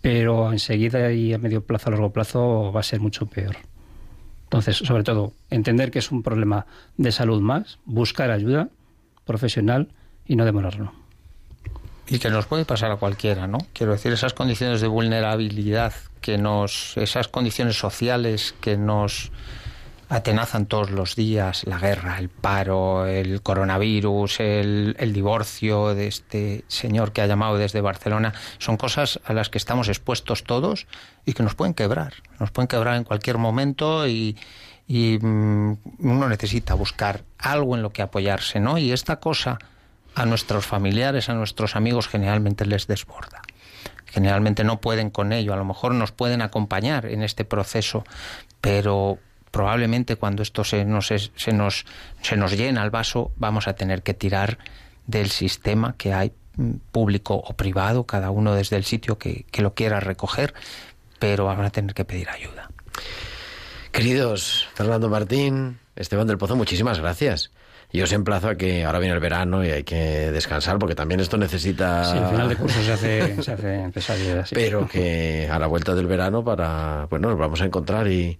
[0.00, 3.56] pero enseguida y a medio plazo, a largo plazo va a ser mucho peor.
[4.44, 8.70] Entonces, sobre todo, entender que es un problema de salud más, buscar ayuda
[9.24, 9.88] profesional
[10.26, 10.92] y no demorarlo.
[12.06, 13.58] Y que nos puede pasar a cualquiera, ¿no?
[13.74, 15.92] Quiero decir, esas condiciones de vulnerabilidad
[16.22, 19.30] que nos, esas condiciones sociales que nos
[20.08, 27.12] atenazan todos los días, la guerra, el paro, el coronavirus, el, divorcio de este señor
[27.12, 30.86] que ha llamado desde Barcelona, son cosas a las que estamos expuestos todos
[31.26, 34.36] y que nos pueden quebrar, nos pueden quebrar en cualquier momento y,
[34.86, 38.78] y mm, uno necesita buscar algo en lo que apoyarse, ¿no?
[38.78, 39.58] Y esta cosa
[40.14, 43.42] a nuestros familiares, a nuestros amigos generalmente les desborda.
[44.06, 48.04] Generalmente no pueden con ello, a lo mejor nos pueden acompañar en este proceso,
[48.62, 49.18] pero
[49.50, 51.84] probablemente cuando esto se nos, se nos,
[52.22, 54.58] se nos llena el vaso vamos a tener que tirar
[55.06, 59.62] del sistema que hay mm, público o privado, cada uno desde el sitio que, que
[59.62, 60.54] lo quiera recoger,
[61.18, 62.70] pero van a tener que pedir ayuda.
[63.90, 67.50] Queridos Fernando Martín, Esteban del Pozo, muchísimas gracias.
[67.90, 71.20] Yo os emplazo a que ahora viene el verano y hay que descansar porque también
[71.20, 72.04] esto necesita...
[72.04, 74.44] Sí, al final de curso se hace, se hace pesadilla.
[74.44, 74.54] Sí.
[74.54, 77.06] Pero que a la vuelta del verano para...
[77.08, 78.38] Bueno, nos vamos a encontrar y,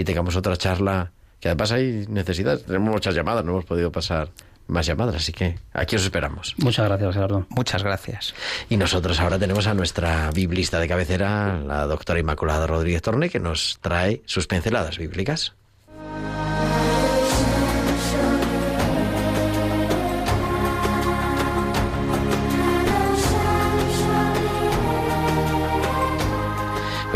[0.00, 2.58] y tengamos otra charla que además hay necesidad.
[2.58, 4.30] Tenemos muchas llamadas, no hemos podido pasar
[4.66, 6.54] más llamadas, así que aquí os esperamos.
[6.58, 7.46] Muchas gracias, Gerardo.
[7.50, 8.34] Muchas gracias.
[8.68, 13.40] Y nosotros ahora tenemos a nuestra biblista de cabecera, la doctora Inmaculada Rodríguez Torne, que
[13.40, 15.54] nos trae sus pinceladas bíblicas.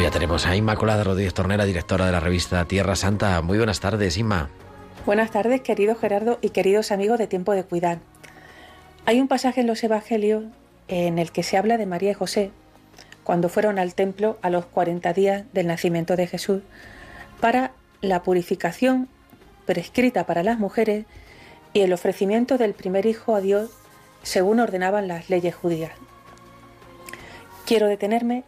[0.04, 3.40] Ya tenemos a Inmaculada Rodríguez Tornera, directora de la revista Tierra Santa.
[3.40, 4.50] Muy buenas tardes, Inma.
[5.06, 8.00] Buenas tardes, querido Gerardo y queridos amigos de Tiempo de Cuidar.
[9.06, 10.44] Hay un pasaje en los Evangelios
[10.88, 12.50] en el que se habla de María y José,
[13.22, 16.60] cuando fueron al templo a los 40 días del nacimiento de Jesús,
[17.40, 19.08] para la purificación
[19.64, 21.06] prescrita para las mujeres
[21.72, 23.70] y el ofrecimiento del primer hijo a Dios
[24.22, 25.92] según ordenaban las leyes judías.
[27.64, 28.44] Quiero detenerme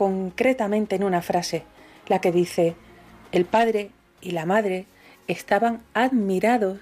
[0.00, 1.62] concretamente en una frase,
[2.08, 2.74] la que dice,
[3.32, 3.90] el padre
[4.22, 4.86] y la madre
[5.28, 6.78] estaban admirados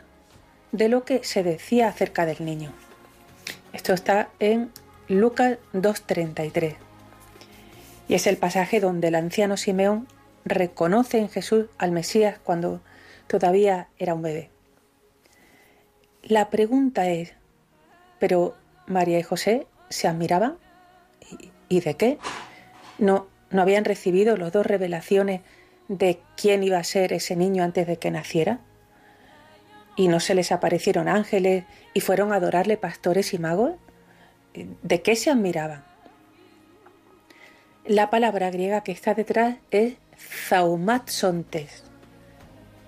[0.70, 2.70] de lo que se decía acerca del niño.
[3.72, 4.70] Esto está en
[5.08, 6.76] Lucas 2.33.
[8.06, 10.06] Y es el pasaje donde el anciano Simeón
[10.44, 12.82] reconoce en Jesús al Mesías cuando
[13.26, 14.48] todavía era un bebé.
[16.22, 17.32] La pregunta es,
[18.20, 18.54] ¿pero
[18.86, 20.56] María y José se admiraban?
[21.68, 22.18] ¿Y, de qué?
[22.98, 25.40] ¿No, ¿No habían recibido los dos revelaciones
[25.88, 28.60] de quién iba a ser ese niño antes de que naciera?
[29.96, 33.72] ¿Y no se les aparecieron ángeles y fueron a adorarle pastores y magos?
[34.54, 35.82] ¿De qué se admiraban?
[37.84, 39.94] La palabra griega que está detrás es
[40.48, 41.84] zaumatsontes,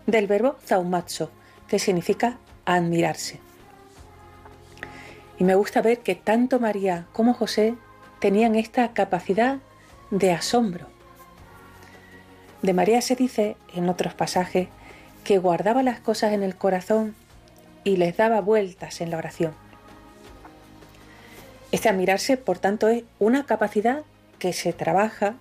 [0.06, 1.30] del verbo zaumatso,
[1.68, 3.40] que significa admirarse.
[5.38, 7.74] Y me gusta ver que tanto María como José
[8.20, 9.58] tenían esta capacidad
[10.10, 10.86] de asombro.
[12.62, 14.68] De María se dice, en otros pasajes,
[15.24, 17.14] que guardaba las cosas en el corazón
[17.84, 19.54] y les daba vueltas en la oración.
[21.72, 24.02] Este admirarse, por tanto, es una capacidad
[24.38, 25.34] que se trabaja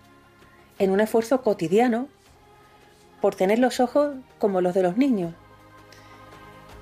[0.77, 2.07] en un esfuerzo cotidiano
[3.21, 5.33] por tener los ojos como los de los niños,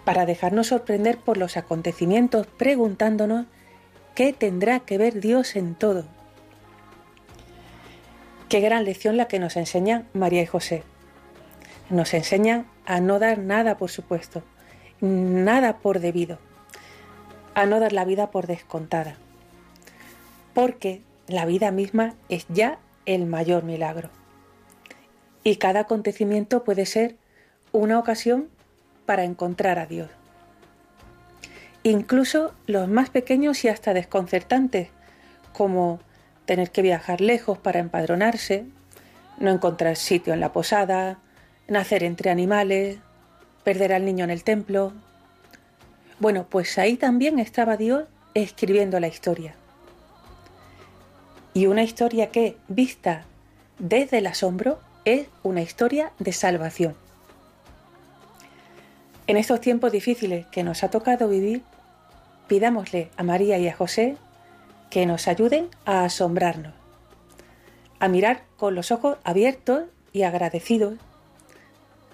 [0.04, 3.46] para dejarnos sorprender por los acontecimientos preguntándonos
[4.14, 6.17] qué tendrá que ver Dios en todo
[8.50, 10.84] Qué gran lección la que nos enseñan María y José.
[11.90, 14.42] Nos enseñan a no dar nada por supuesto,
[15.02, 16.40] nada por debido,
[17.56, 19.18] a no dar la vida por descontada,
[20.54, 24.10] porque la vida misma es ya el mayor milagro.
[25.44, 27.18] Y cada acontecimiento puede ser
[27.74, 28.48] una ocasión
[29.06, 30.10] para encontrar a Dios.
[31.84, 34.88] Incluso los más pequeños y hasta desconcertantes,
[35.52, 36.00] como
[36.48, 38.66] tener que viajar lejos para empadronarse,
[39.38, 41.20] no encontrar sitio en la posada,
[41.68, 42.98] nacer entre animales,
[43.64, 44.94] perder al niño en el templo.
[46.20, 49.54] Bueno, pues ahí también estaba Dios escribiendo la historia.
[51.54, 53.26] Y una historia que, vista
[53.78, 56.96] desde el asombro, es una historia de salvación.
[59.28, 61.62] En estos tiempos difíciles que nos ha tocado vivir,
[62.48, 64.18] pidámosle a María y a José
[64.90, 66.74] que nos ayuden a asombrarnos,
[68.00, 69.84] a mirar con los ojos abiertos
[70.14, 70.96] y agradecidos,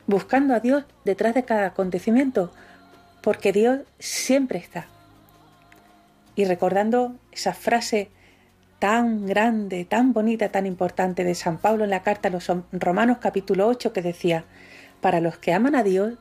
[0.07, 2.51] buscando a Dios detrás de cada acontecimiento,
[3.21, 4.87] porque Dios siempre está.
[6.35, 8.09] Y recordando esa frase
[8.79, 13.19] tan grande, tan bonita, tan importante de San Pablo en la carta a los Romanos
[13.21, 14.43] capítulo 8 que decía,
[14.99, 16.15] para los que aman a Dios,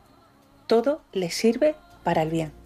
[0.67, 1.75] todo les sirve
[2.05, 2.62] para el bien.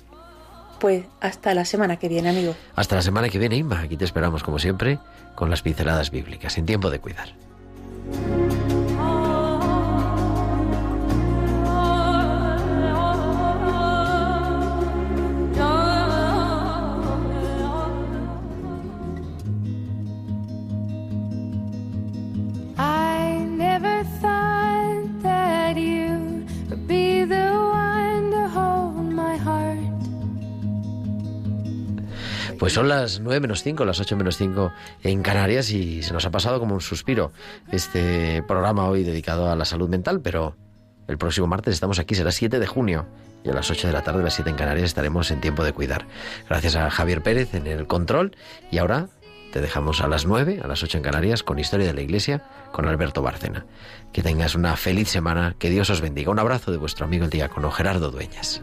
[0.86, 2.54] Pues hasta la semana que viene, amigo.
[2.76, 3.80] Hasta la semana que viene, Inma.
[3.80, 5.00] Aquí te esperamos, como siempre,
[5.34, 7.45] con las pinceladas bíblicas, en tiempo de cuidar.
[32.76, 34.70] Son las 9 menos 5, las 8 menos 5
[35.02, 37.32] en Canarias y se nos ha pasado como un suspiro
[37.72, 40.58] este programa hoy dedicado a la salud mental, pero
[41.08, 43.06] el próximo martes estamos aquí, será 7 de junio
[43.44, 45.64] y a las 8 de la tarde, a las 7 en Canarias, estaremos en tiempo
[45.64, 46.04] de cuidar.
[46.50, 48.36] Gracias a Javier Pérez en el control
[48.70, 49.08] y ahora
[49.54, 52.44] te dejamos a las 9, a las 8 en Canarias con Historia de la Iglesia
[52.72, 53.64] con Alberto Bárcena.
[54.12, 56.30] Que tengas una feliz semana, que Dios os bendiga.
[56.30, 58.62] Un abrazo de vuestro amigo el diácono Gerardo Dueñas.